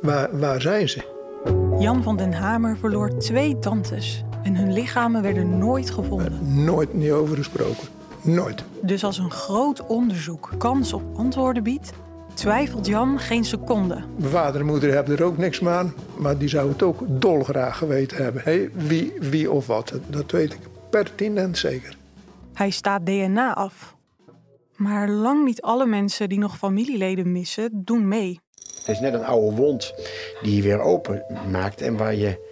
Waar, 0.00 0.38
waar 0.38 0.60
zijn 0.60 0.88
ze? 0.88 1.02
Jan 1.78 2.02
van 2.02 2.16
den 2.16 2.32
Hamer 2.32 2.76
verloor 2.76 3.18
twee 3.18 3.58
tantes 3.58 4.24
en 4.42 4.56
hun 4.56 4.72
lichamen 4.72 5.22
werden 5.22 5.58
nooit 5.58 5.90
gevonden. 5.90 6.64
nooit 6.64 6.94
niet 6.94 7.10
over 7.10 7.36
gesproken. 7.36 7.88
Nooit. 8.22 8.64
Dus 8.82 9.04
als 9.04 9.18
een 9.18 9.30
groot 9.30 9.86
onderzoek 9.86 10.50
kans 10.58 10.92
op 10.92 11.02
antwoorden 11.14 11.62
biedt, 11.62 11.92
twijfelt 12.34 12.86
Jan 12.86 13.18
geen 13.18 13.44
seconde. 13.44 14.04
Mijn 14.16 14.30
vader 14.30 14.60
en 14.60 14.66
moeder 14.66 14.92
hebben 14.92 15.16
er 15.16 15.24
ook 15.24 15.38
niks 15.38 15.64
aan, 15.66 15.94
maar 16.16 16.38
die 16.38 16.48
zouden 16.48 16.72
het 16.72 16.82
ook 16.82 17.00
dolgraag 17.08 17.78
geweten 17.78 18.22
hebben. 18.22 18.42
Hey, 18.44 18.70
wie, 18.72 19.12
wie 19.20 19.50
of 19.50 19.66
wat, 19.66 19.92
dat 20.06 20.30
weet 20.30 20.52
ik 20.52 20.60
pertinent 20.90 21.58
zeker. 21.58 21.96
Hij 22.54 22.70
staat 22.70 23.06
DNA 23.06 23.54
af. 23.54 23.96
Maar 24.76 25.08
lang 25.08 25.44
niet 25.44 25.62
alle 25.62 25.86
mensen 25.86 26.28
die 26.28 26.38
nog 26.38 26.58
familieleden 26.58 27.32
missen, 27.32 27.70
doen 27.84 28.08
mee. 28.08 28.40
Het 28.78 28.88
is 28.88 29.00
net 29.00 29.14
een 29.14 29.24
oude 29.24 29.56
wond 29.56 29.94
die 30.42 30.56
je 30.56 30.62
weer 30.62 30.80
open 30.80 31.24
maakt 31.50 31.80
en 31.80 31.96
waar 31.96 32.14
je 32.14 32.51